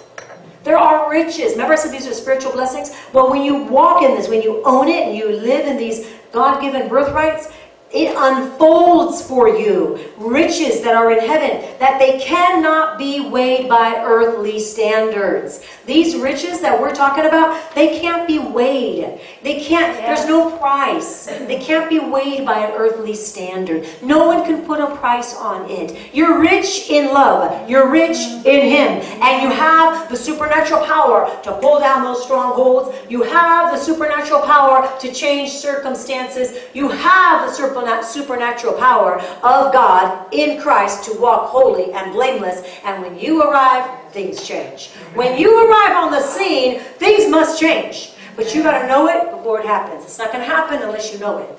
There 0.63 0.77
are 0.77 1.09
riches. 1.09 1.53
Remember 1.53 1.73
I 1.73 1.75
said 1.77 1.91
these 1.91 2.07
are 2.07 2.13
spiritual 2.13 2.51
blessings? 2.51 2.91
Well, 3.13 3.29
when 3.29 3.43
you 3.43 3.63
walk 3.63 4.03
in 4.03 4.15
this, 4.15 4.27
when 4.27 4.41
you 4.41 4.61
own 4.65 4.87
it 4.87 5.07
and 5.07 5.17
you 5.17 5.29
live 5.31 5.67
in 5.67 5.77
these 5.77 6.07
God-given 6.31 6.89
birthrights, 6.89 7.51
it 7.91 8.15
unfolds 8.15 9.21
for 9.21 9.49
you 9.49 9.99
riches 10.17 10.81
that 10.81 10.95
are 10.95 11.11
in 11.11 11.19
heaven 11.19 11.65
that 11.79 11.97
they 11.97 12.19
cannot 12.19 12.97
be 12.97 13.29
weighed 13.29 13.69
by 13.69 13.95
earthly 14.03 14.59
standards. 14.59 15.65
These 15.85 16.15
riches 16.15 16.61
that 16.61 16.79
we're 16.79 16.93
talking 16.93 17.25
about, 17.25 17.73
they 17.73 17.99
can't 17.99 18.27
be 18.27 18.37
weighed. 18.37 19.19
They 19.41 19.63
can't, 19.63 19.97
there's 19.97 20.27
no 20.27 20.55
price. 20.57 21.25
They 21.25 21.59
can't 21.59 21.89
be 21.89 21.99
weighed 21.99 22.45
by 22.45 22.59
an 22.59 22.73
earthly 22.73 23.15
standard. 23.15 23.87
No 24.03 24.27
one 24.27 24.45
can 24.45 24.65
put 24.65 24.79
a 24.79 24.95
price 24.97 25.35
on 25.35 25.69
it. 25.69 26.13
You're 26.13 26.39
rich 26.39 26.89
in 26.89 27.13
love. 27.13 27.69
You're 27.69 27.89
rich 27.89 28.17
in 28.17 28.69
Him. 28.69 29.01
And 29.21 29.41
you 29.41 29.49
have 29.49 30.09
the 30.09 30.17
supernatural 30.17 30.85
power 30.85 31.39
to 31.43 31.53
pull 31.59 31.79
down 31.79 32.03
those 32.03 32.23
strongholds. 32.23 32.95
You 33.09 33.23
have 33.23 33.71
the 33.71 33.77
supernatural 33.77 34.41
power 34.41 34.91
to 34.99 35.13
change 35.13 35.51
circumstances. 35.51 36.59
You 36.73 36.89
have 36.89 37.49
the 37.49 37.53
super 37.79 38.03
supernatural 38.03 38.73
power 38.73 39.19
of 39.43 39.73
God 39.73 40.33
in 40.33 40.61
Christ 40.61 41.03
to 41.05 41.19
walk 41.19 41.49
holy 41.49 41.91
and 41.93 42.11
blameless. 42.11 42.61
And 42.83 43.01
when 43.01 43.17
you 43.17 43.41
arrive, 43.41 44.11
things 44.11 44.47
change. 44.47 44.89
When 45.13 45.37
you 45.37 45.67
arrive 45.67 45.97
on 45.97 46.11
the 46.11 46.21
scene, 46.21 46.79
things 46.79 47.29
must 47.29 47.59
change. 47.59 48.13
But 48.35 48.53
you 48.55 48.63
got 48.63 48.81
to 48.81 48.87
know 48.87 49.07
it 49.07 49.31
before 49.31 49.59
it 49.59 49.65
happens. 49.65 50.03
It's 50.05 50.17
not 50.17 50.31
going 50.31 50.47
to 50.47 50.49
happen 50.49 50.81
unless 50.81 51.11
you 51.11 51.19
know 51.19 51.39
it. 51.39 51.49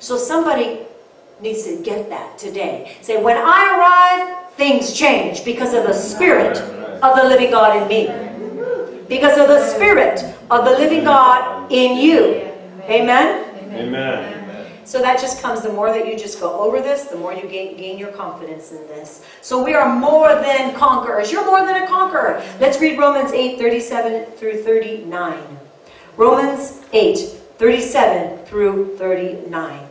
So 0.00 0.16
somebody 0.16 0.80
needs 1.40 1.64
to 1.64 1.82
get 1.82 2.08
that 2.10 2.38
today. 2.38 2.96
Say, 3.00 3.22
when 3.22 3.36
I 3.36 4.28
arrive, 4.28 4.52
things 4.52 4.92
change 4.92 5.44
because 5.44 5.74
of 5.74 5.84
the 5.84 5.92
Spirit 5.92 6.58
of 6.58 7.16
the 7.16 7.24
living 7.24 7.50
God 7.50 7.82
in 7.82 7.88
me. 7.88 9.04
Because 9.08 9.38
of 9.38 9.48
the 9.48 9.64
Spirit 9.74 10.22
of 10.50 10.64
the 10.64 10.72
living 10.72 11.04
God 11.04 11.70
in 11.72 11.96
you. 11.96 12.50
Amen? 12.82 13.44
Amen. 13.72 14.37
So 14.88 15.02
that 15.02 15.20
just 15.20 15.42
comes, 15.42 15.60
the 15.60 15.70
more 15.70 15.92
that 15.92 16.06
you 16.06 16.16
just 16.16 16.40
go 16.40 16.60
over 16.60 16.80
this, 16.80 17.04
the 17.04 17.16
more 17.16 17.34
you 17.34 17.46
gain, 17.46 17.76
gain 17.76 17.98
your 17.98 18.10
confidence 18.10 18.72
in 18.72 18.78
this. 18.86 19.22
So 19.42 19.62
we 19.62 19.74
are 19.74 19.94
more 19.94 20.34
than 20.36 20.74
conquerors. 20.74 21.30
You're 21.30 21.44
more 21.44 21.60
than 21.60 21.82
a 21.82 21.86
conqueror. 21.86 22.42
Let's 22.58 22.80
read 22.80 22.98
Romans 22.98 23.30
8, 23.32 23.58
37 23.58 24.32
through 24.38 24.62
39. 24.62 25.58
Romans 26.16 26.80
8, 26.94 27.18
37 27.18 28.46
through 28.46 28.96
39. 28.96 29.86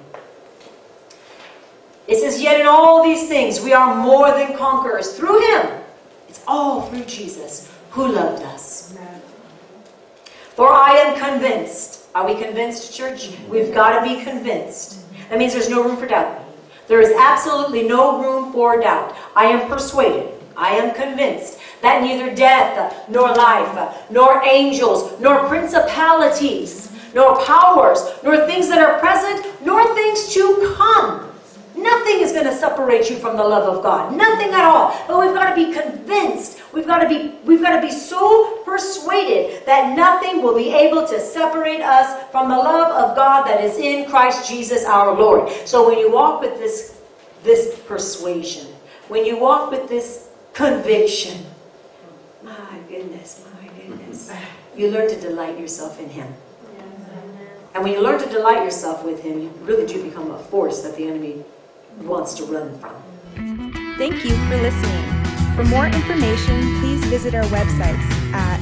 It 2.07 2.15
says, 2.17 2.41
Yet 2.41 2.59
in 2.59 2.65
all 2.65 3.03
these 3.03 3.27
things 3.27 3.61
we 3.61 3.73
are 3.73 3.95
more 3.95 4.31
than 4.31 4.57
conquerors 4.57 5.15
through 5.15 5.39
Him. 5.53 5.79
It's 6.27 6.43
all 6.47 6.81
through 6.89 7.05
Jesus 7.05 7.71
who 7.91 8.07
loved 8.07 8.41
us. 8.41 8.97
For 10.55 10.69
I 10.69 10.93
am 10.93 11.19
convinced. 11.19 11.96
Are 12.15 12.25
we 12.25 12.41
convinced, 12.41 12.95
church? 12.95 13.29
We've 13.49 13.73
got 13.73 13.99
to 13.99 14.03
be 14.03 14.23
convinced. 14.23 14.99
That 15.29 15.37
means 15.37 15.53
there's 15.53 15.69
no 15.69 15.83
room 15.83 15.97
for 15.97 16.07
doubt. 16.07 16.43
There 16.87 17.01
is 17.01 17.11
absolutely 17.19 17.83
no 17.87 18.21
room 18.21 18.51
for 18.53 18.79
doubt. 18.79 19.15
I 19.35 19.45
am 19.45 19.69
persuaded. 19.69 20.33
I 20.55 20.69
am 20.71 20.95
convinced 20.95 21.59
that 21.81 22.01
neither 22.01 22.33
death, 22.33 23.07
nor 23.09 23.33
life, 23.35 24.09
nor 24.09 24.43
angels, 24.43 25.19
nor 25.19 25.47
principalities, 25.47 26.91
nor 27.13 27.43
powers, 27.45 27.99
nor 28.23 28.47
things 28.47 28.67
that 28.69 28.79
are 28.79 28.99
present, 28.99 29.45
nor 29.63 29.93
things 29.93 30.33
to 30.33 30.73
come. 30.75 31.26
Nothing 31.77 32.21
is 32.21 32.31
going 32.31 32.45
to 32.45 32.55
separate 32.55 33.07
you 33.07 33.17
from 33.17 33.37
the 33.37 33.43
love 33.43 33.77
of 33.77 33.83
God. 33.83 34.15
Nothing 34.15 34.49
at 34.49 34.65
all. 34.65 34.99
But 35.07 35.19
we've 35.19 35.35
got 35.35 35.53
to 35.53 35.55
be 35.55 35.71
convinced. 35.71 36.59
We've 36.73 36.87
got 36.87 36.99
to 36.99 37.07
be 37.07 37.35
we've 37.45 37.61
got 37.61 37.79
to 37.79 37.81
be 37.81 37.91
so 37.91 38.63
persuaded 38.63 39.63
that 39.67 39.95
nothing 39.95 40.41
will 40.41 40.55
be 40.55 40.73
able 40.73 41.05
to 41.07 41.19
separate 41.19 41.81
us 41.81 42.29
from 42.31 42.49
the 42.49 42.55
love 42.55 42.91
of 42.91 43.15
God 43.15 43.45
that 43.45 43.63
is 43.63 43.77
in 43.77 44.09
Christ 44.09 44.49
Jesus 44.49 44.85
our 44.85 45.13
Lord. 45.13 45.51
So 45.65 45.87
when 45.87 45.99
you 45.99 46.11
walk 46.11 46.41
with 46.41 46.57
this 46.57 46.99
this 47.43 47.79
persuasion, 47.85 48.65
when 49.07 49.23
you 49.23 49.37
walk 49.37 49.69
with 49.69 49.87
this 49.87 50.29
conviction, 50.53 51.45
my 52.41 52.79
goodness, 52.89 53.45
my 53.61 53.67
goodness, 53.67 54.33
you 54.75 54.89
learn 54.89 55.07
to 55.09 55.21
delight 55.21 55.59
yourself 55.59 55.99
in 55.99 56.09
him. 56.09 56.33
And 57.75 57.83
when 57.83 57.93
you 57.93 58.01
learn 58.01 58.19
to 58.19 58.27
delight 58.27 58.63
yourself 58.63 59.05
with 59.05 59.21
him, 59.21 59.39
you 59.39 59.49
really 59.61 59.85
do 59.85 60.03
become 60.03 60.31
a 60.31 60.39
force 60.39 60.81
that 60.81 60.95
the 60.95 61.05
enemy 61.05 61.43
wants 62.01 62.33
to 62.35 62.45
run 62.45 62.77
from. 62.79 62.93
Thank 63.97 64.23
you 64.25 64.35
for 64.47 64.57
listening. 64.57 65.03
For 65.55 65.63
more 65.65 65.87
information, 65.87 66.79
please 66.79 67.03
visit 67.05 67.33
our 67.33 67.45
websites 67.45 68.03
at 68.33 68.61